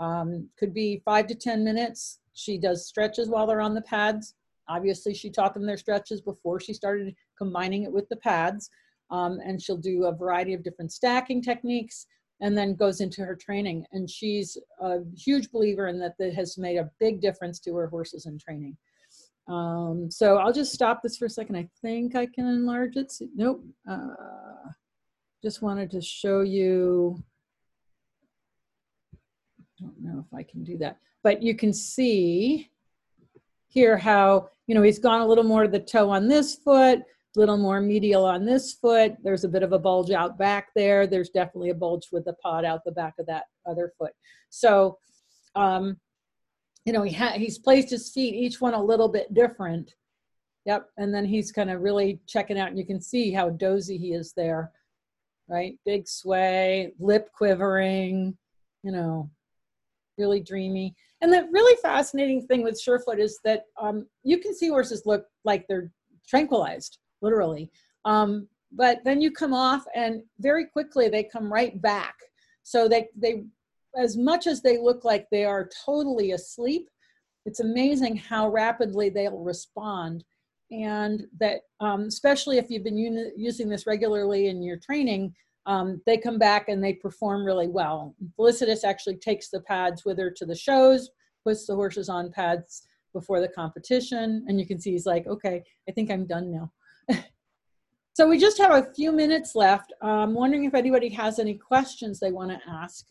[0.00, 2.18] Um, could be five to 10 minutes.
[2.32, 4.34] She does stretches while they're on the pads.
[4.68, 8.70] Obviously, she taught them their stretches before she started combining it with the pads
[9.10, 12.06] um, and she'll do a variety of different stacking techniques
[12.40, 13.84] and then goes into her training.
[13.92, 17.86] And she's a huge believer in that that has made a big difference to her
[17.86, 18.76] horses in training.
[19.48, 21.56] Um, so I'll just stop this for a second.
[21.56, 23.12] I think I can enlarge it.
[23.34, 23.64] Nope.
[23.88, 24.14] Uh,
[25.42, 27.22] just wanted to show you.
[29.14, 32.70] I don't know if I can do that, but you can see
[33.68, 37.02] here how, you know, he's gone a little more to the toe on this foot,
[37.36, 39.14] little more medial on this foot.
[39.22, 41.06] There's a bit of a bulge out back there.
[41.06, 44.12] There's definitely a bulge with the pod out the back of that other foot.
[44.50, 44.98] So,
[45.54, 45.98] um,
[46.84, 49.94] you know, he he's placed his feet, each one a little bit different.
[50.64, 50.88] Yep.
[50.96, 54.12] And then he's kind of really checking out and you can see how dozy he
[54.12, 54.72] is there,
[55.48, 55.78] right?
[55.84, 58.36] Big sway, lip quivering,
[58.82, 59.30] you know,
[60.18, 60.94] really dreamy.
[61.20, 65.26] And the really fascinating thing with Surefoot is that um, you can see horses look
[65.44, 65.92] like they're
[66.28, 67.70] tranquilized literally.
[68.04, 72.14] Um, but then you come off and very quickly they come right back.
[72.62, 73.44] So they, they,
[73.96, 76.88] as much as they look like they are totally asleep,
[77.46, 80.24] it's amazing how rapidly they'll respond.
[80.70, 82.98] And that, um, especially if you've been
[83.36, 85.34] using this regularly in your training,
[85.66, 88.14] um, they come back and they perform really well.
[88.36, 91.10] Felicitas actually takes the pads with her to the shows,
[91.44, 95.62] puts the horses on pads before the competition, and you can see he's like, okay,
[95.88, 96.70] I think I'm done now.
[98.14, 99.92] so we just have a few minutes left.
[100.02, 103.06] I'm wondering if anybody has any questions they want to ask.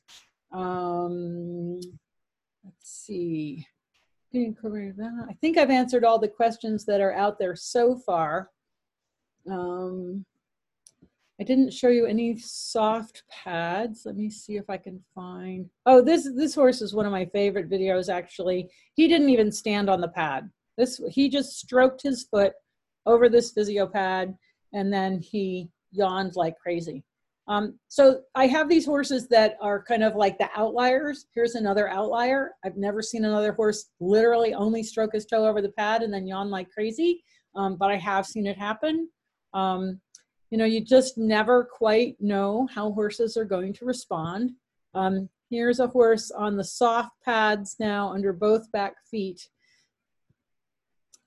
[0.53, 1.79] Um,
[2.63, 3.67] let's see.
[5.29, 8.49] I think I've answered all the questions that are out there so far.
[9.49, 10.25] Um,
[11.39, 14.03] I didn't show you any soft pads.
[14.05, 15.69] Let me see if I can find.
[15.85, 18.13] Oh, this this horse is one of my favorite videos.
[18.13, 20.49] Actually, he didn't even stand on the pad.
[20.77, 22.53] This he just stroked his foot
[23.05, 24.35] over this physio pad,
[24.73, 27.03] and then he yawned like crazy.
[27.47, 31.27] Um, so I have these horses that are kind of like the outliers.
[31.33, 32.53] Here's another outlier.
[32.63, 36.27] I've never seen another horse literally only stroke his toe over the pad and then
[36.27, 37.23] yawn like crazy,
[37.55, 39.09] um, but I have seen it happen.
[39.53, 40.01] Um,
[40.49, 44.51] you know, you just never quite know how horses are going to respond.
[44.93, 49.49] Um, here's a horse on the soft pads now under both back feet.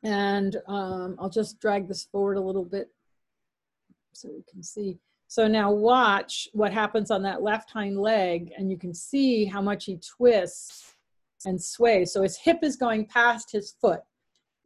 [0.02, 2.90] And um, I'll just drag this forward a little bit
[4.12, 4.98] so we can see.
[5.26, 9.60] So now watch what happens on that left hind leg and you can see how
[9.60, 10.94] much he twists
[11.44, 12.12] and sways.
[12.12, 14.00] So his hip is going past his foot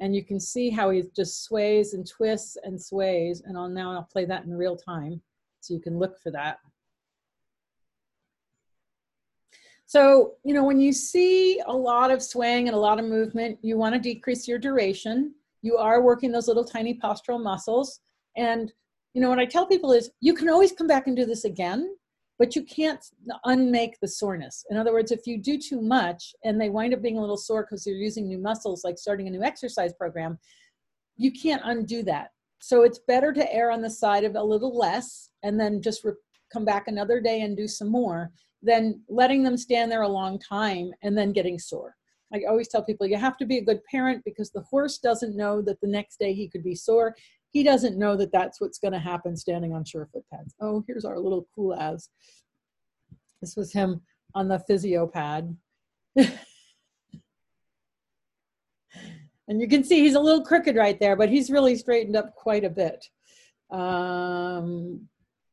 [0.01, 3.43] and you can see how he just sways and twists and sways.
[3.45, 5.21] And I'll now I'll play that in real time
[5.61, 6.59] so you can look for that.
[9.93, 13.59] So, you know, when you see a lot of swaying and a lot of movement,
[13.61, 15.35] you want to decrease your duration.
[15.61, 18.01] You are working those little tiny postural muscles.
[18.35, 18.73] And
[19.13, 21.45] you know, what I tell people is you can always come back and do this
[21.45, 21.95] again,
[22.39, 23.05] but you can't
[23.45, 24.65] unmake the soreness.
[24.71, 27.37] In other words, if you do too much and they wind up being a little
[27.37, 30.39] sore because you're using new muscles, like starting a new exercise program,
[31.19, 32.31] you can't undo that.
[32.61, 36.03] So it's better to err on the side of a little less and then just
[36.03, 36.13] re-
[36.51, 38.33] come back another day and do some more
[38.63, 41.97] than letting them stand there a long time and then getting sore.
[42.35, 45.37] I always tell people you have to be a good parent because the horse doesn't
[45.37, 47.15] know that the next day he could be sore
[47.53, 50.55] he doesn't know that that's what's going to happen standing on surefoot pads.
[50.61, 52.09] Oh, here's our little cool as.
[53.41, 54.01] This was him
[54.35, 55.55] on the physio pad.
[56.17, 56.31] and
[59.49, 62.65] you can see he's a little crooked right there, but he's really straightened up quite
[62.65, 63.05] a bit.
[63.71, 65.07] Um,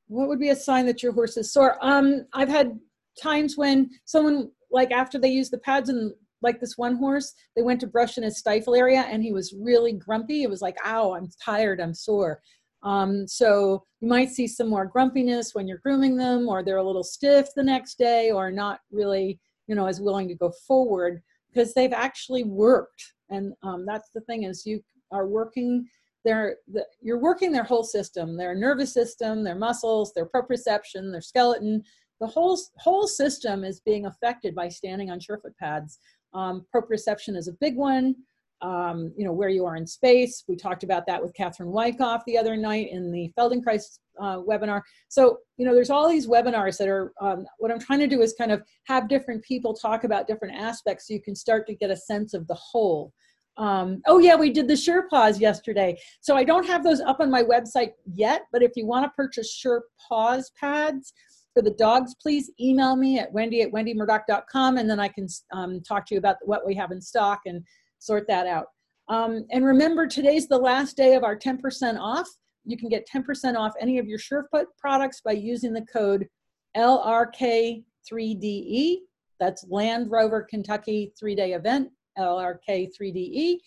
[0.08, 1.78] what would be a sign that your horse is sore?
[1.82, 2.80] Um, I've had
[3.20, 6.12] times when someone, like after they use the pads and
[6.42, 9.54] like this one horse, they went to brush in his stifle area and he was
[9.60, 10.44] really grumpy.
[10.44, 12.40] It was like, ow, I'm tired, I'm sore.
[12.84, 16.84] Um, so you might see some more grumpiness when you're grooming them, or they're a
[16.84, 21.22] little stiff the next day, or not really, you know, as willing to go forward
[21.52, 23.04] because they've actually worked.
[23.30, 25.88] And um, that's the thing is you are working
[26.26, 31.22] their the, you're working their whole system, their nervous system, their muscles, their proprioception, their
[31.22, 31.84] skeleton.
[32.20, 36.00] The whole whole system is being affected by standing on surefoot pads.
[36.34, 38.16] Um, proprioception is a big one.
[38.62, 40.44] Um, you know, where you are in space.
[40.50, 44.82] We talked about that with Catherine Wyckoff the other night in the Feldenkrais uh, webinar.
[45.08, 48.22] So, you know, there's all these webinars that are, um, what I'm trying to do
[48.22, 51.74] is kind of have different people talk about different aspects so you can start to
[51.74, 53.14] get a sense of the whole.
[53.58, 55.98] Um, oh yeah, we did the SurePaws yesterday.
[56.22, 59.12] So I don't have those up on my website yet, but if you want to
[59.16, 61.14] purchase SurePaws pads,
[61.60, 65.82] for the dogs, please email me at wendy at wendymurdoch.com and then I can um,
[65.82, 67.66] talk to you about what we have in stock and
[67.98, 68.68] sort that out.
[69.10, 72.30] Um, and remember, today's the last day of our 10% off.
[72.64, 76.30] You can get 10% off any of your Surefoot products by using the code
[76.78, 79.00] LRK3DE.
[79.42, 83.58] That's Land Rover Kentucky three day event, LRK3DE.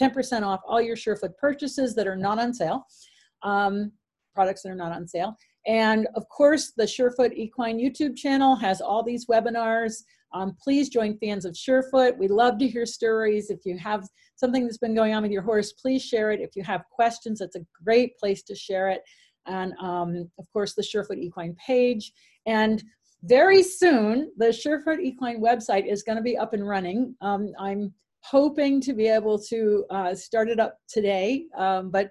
[0.00, 2.86] 10% off all your Surefoot purchases that are not on sale,
[3.42, 3.92] um,
[4.34, 5.36] products that are not on sale.
[5.66, 10.02] And of course, the Surefoot Equine YouTube channel has all these webinars.
[10.34, 12.18] Um, please join fans of Surefoot.
[12.18, 13.50] We love to hear stories.
[13.50, 14.06] If you have
[14.36, 16.40] something that's been going on with your horse, please share it.
[16.40, 19.02] If you have questions, it's a great place to share it.
[19.46, 22.12] And um, of course, the Surefoot Equine page.
[22.46, 22.82] And
[23.24, 27.14] very soon, the Surefoot Equine website is going to be up and running.
[27.20, 27.92] Um, I'm
[28.24, 32.10] hoping to be able to uh, start it up today, um, but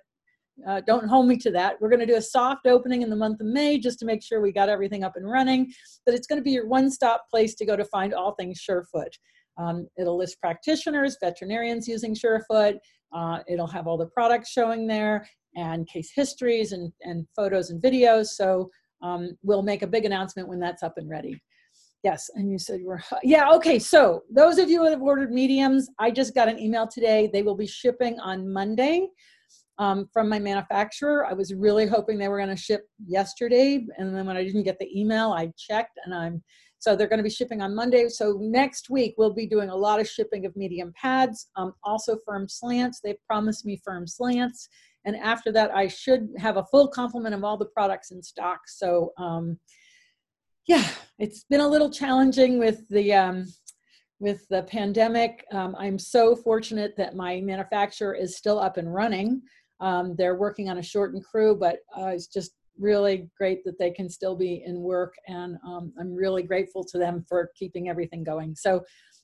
[0.68, 1.76] uh, don't hold me to that.
[1.80, 4.24] We're going to do a soft opening in the month of May just to make
[4.24, 5.72] sure we got everything up and running.
[6.05, 8.62] But it's going to be your one stop place to go to find all things
[8.68, 9.14] Surefoot.
[9.57, 12.78] Um, it'll list practitioners, veterinarians using Surefoot.
[13.14, 17.82] Uh, it'll have all the products showing there and case histories and, and photos and
[17.82, 18.28] videos.
[18.28, 18.70] So
[19.01, 21.41] um, we'll make a big announcement when that's up and ready.
[22.03, 23.78] Yes, and you said were, yeah, okay.
[23.78, 27.30] So those of you that have ordered mediums, I just got an email today.
[27.32, 29.07] They will be shipping on Monday
[29.78, 31.26] um, from my manufacturer.
[31.26, 34.63] I was really hoping they were going to ship yesterday, and then when I didn't
[34.63, 36.43] get the email, I checked, and I'm
[36.80, 38.09] so they're going to be shipping on Monday.
[38.09, 42.17] So next week we'll be doing a lot of shipping of medium pads, um, also
[42.26, 42.99] firm slants.
[42.99, 44.67] They've promised me firm slants,
[45.05, 48.61] and after that I should have a full complement of all the products in stock.
[48.67, 49.11] So.
[49.17, 49.59] Um,
[50.67, 53.47] yeah, it's been a little challenging with the um,
[54.22, 55.43] with the pandemic.
[55.51, 59.41] Um, I'm so fortunate that my manufacturer is still up and running.
[59.82, 63.91] Um, they're working on a shortened crew, but uh, it's just really great that they
[63.91, 68.23] can still be in work and um, i'm really grateful to them for keeping everything
[68.23, 68.55] going.
[68.55, 68.82] So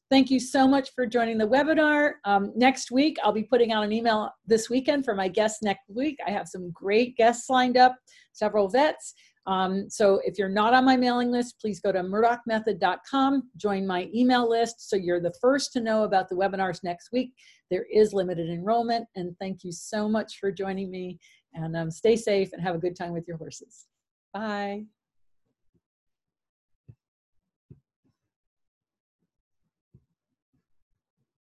[0.09, 2.13] thank you so much for joining the webinar.
[2.25, 5.89] Um, next week i'll be putting out an email this weekend for my guests next
[5.89, 6.17] week.
[6.25, 7.95] I have some great guests lined up
[8.33, 9.13] several vets
[9.47, 14.09] um, so if you're not on my mailing list, please go to murdochmethod.com, join my
[14.13, 17.31] email list so you're the first to know about the webinars next week.
[17.71, 21.17] There is limited enrollment, and thank you so much for joining me.
[21.53, 23.87] And um, stay safe and have a good time with your horses.
[24.33, 24.83] Bye.